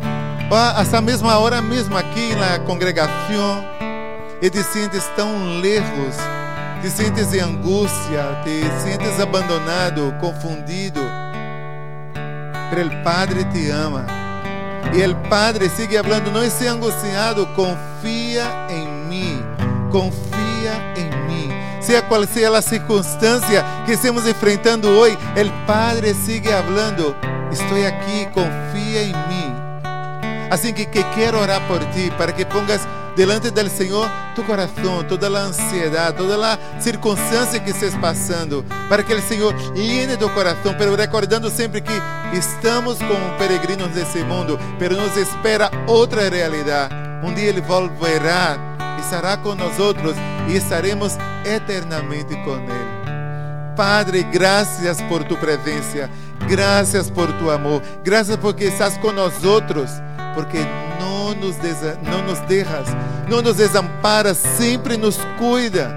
ou 0.49 0.81
essa 0.81 0.99
mesma 1.01 1.37
hora 1.37 1.61
mesmo 1.61 1.95
aqui 1.95 2.35
na 2.35 2.59
congregação 2.59 3.63
e 4.41 4.49
te 4.49 4.61
sentes 4.63 5.05
tão 5.15 5.59
lejos, 5.61 6.15
te 6.81 6.89
sentes 6.89 7.31
em 7.33 7.39
angústia, 7.39 8.41
te 8.43 8.61
sentes 8.81 9.19
abandonado, 9.19 10.13
confundido 10.19 10.99
pero 12.69 12.81
el 12.81 13.01
Padre 13.03 13.45
te 13.45 13.71
ama. 13.73 14.05
Y 14.93 15.01
el 15.01 15.15
Padre 15.15 15.69
sigue 15.69 15.97
hablando, 15.97 16.31
no 16.31 16.41
esté 16.41 16.67
angustiado, 16.67 17.53
confía 17.53 18.67
en 18.69 19.07
mí, 19.07 19.41
confía 19.91 20.93
en 20.95 21.27
mí. 21.27 21.49
Sea 21.79 22.07
cual 22.07 22.27
sea 22.27 22.49
la 22.49 22.61
circunstancia 22.61 23.83
que 23.85 23.93
estemos 23.93 24.25
enfrentando 24.25 24.99
hoy, 24.99 25.17
el 25.35 25.51
Padre 25.65 26.13
sigue 26.13 26.53
hablando, 26.53 27.15
estoy 27.51 27.83
aquí, 27.83 28.25
confía 28.33 29.01
en 29.01 29.15
mí. 29.27 30.49
Así 30.49 30.73
que, 30.73 30.87
que 30.87 31.05
quiero 31.13 31.41
orar 31.41 31.61
por 31.67 31.79
ti, 31.91 32.09
para 32.17 32.35
que 32.35 32.45
pongas 32.45 32.81
delante 33.19 33.51
do 33.51 33.69
Senhor 33.69 34.09
tu 34.33 34.41
coração, 34.45 35.03
toda 35.03 35.27
a 35.27 35.41
ansiedade, 35.41 36.15
toda 36.15 36.53
a 36.53 36.79
circunstância 36.79 37.59
que 37.59 37.71
estés 37.71 37.93
passando, 37.95 38.63
para 38.87 39.03
que 39.03 39.13
o 39.13 39.21
Senhor 39.21 39.53
llene 39.75 40.15
do 40.15 40.29
coração, 40.29 40.73
pero 40.77 40.95
recordando 40.95 41.49
sempre 41.49 41.81
que 41.81 41.91
estamos 42.31 42.97
como 42.97 43.37
peregrinos 43.37 43.89
desse 43.89 44.19
mundo, 44.19 44.57
pero 44.79 44.95
nos 44.95 45.17
espera 45.17 45.69
outra 45.85 46.29
realidade. 46.29 46.95
Um 47.21 47.33
dia 47.33 47.49
Ele 47.49 47.59
volverá, 47.59 48.57
estará 49.01 49.35
com 49.35 49.53
nós 49.53 49.77
e 50.47 50.55
estaremos 50.55 51.17
eternamente 51.43 52.33
com 52.45 52.55
Ele. 52.55 53.75
Padre, 53.75 54.23
graças 54.23 55.01
por 55.09 55.25
tu 55.25 55.35
presença, 55.35 56.09
graças 56.47 57.09
por 57.09 57.29
tu 57.33 57.51
amor, 57.51 57.81
graças 58.01 58.37
porque 58.37 58.63
estás 58.63 58.97
outros, 59.43 59.91
porque 60.33 60.59
não 61.01 61.08
nos, 61.39 61.55
desa, 61.55 61.97
não 62.03 62.21
nos 62.21 62.39
deixas, 62.41 62.87
não 63.27 63.41
nos 63.41 63.55
desamparas, 63.55 64.37
sempre 64.37 64.97
nos 64.97 65.17
cuida. 65.37 65.89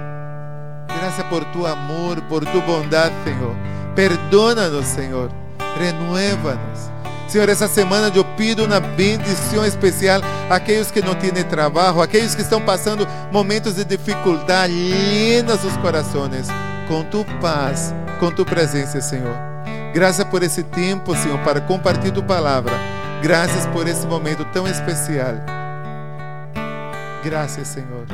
Graças 0.87 1.25
por 1.27 1.43
tu 1.45 1.65
amor, 1.65 2.21
por 2.21 2.45
tu 2.45 2.61
bondade, 2.61 3.13
Senhor. 3.23 3.55
Perdona-nos, 3.95 4.85
Senhor. 4.87 5.29
Renueva-nos. 5.77 6.91
Senhor, 7.27 7.49
essa 7.49 7.67
semana 7.67 8.11
eu 8.13 8.23
pido 8.23 8.63
uma 8.63 8.79
bendição 8.79 9.65
especial 9.65 10.21
àqueles 10.49 10.91
que 10.91 11.01
não 11.01 11.15
têm 11.15 11.31
trabalho, 11.31 12.01
àqueles 12.01 12.35
que 12.35 12.41
estão 12.41 12.61
passando 12.61 13.07
momentos 13.31 13.75
de 13.75 13.83
dificuldade. 13.83 14.71
Llena 14.71 15.57
seus 15.57 15.75
corações 15.77 16.47
com 16.87 17.03
tu 17.03 17.25
paz, 17.41 17.93
com 18.19 18.29
tu 18.29 18.45
presença, 18.45 19.01
Senhor. 19.01 19.35
Graças 19.93 20.25
por 20.25 20.43
esse 20.43 20.63
tempo, 20.63 21.15
Senhor, 21.15 21.39
para 21.39 21.59
compartilhar 21.61 22.13
tu 22.13 22.23
palavra. 22.23 22.92
Graças 23.23 23.65
por 23.67 23.87
esse 23.87 24.05
momento 24.05 24.43
tão 24.51 24.67
especial. 24.67 25.35
Graças, 27.23 27.69
Senhor. 27.69 28.05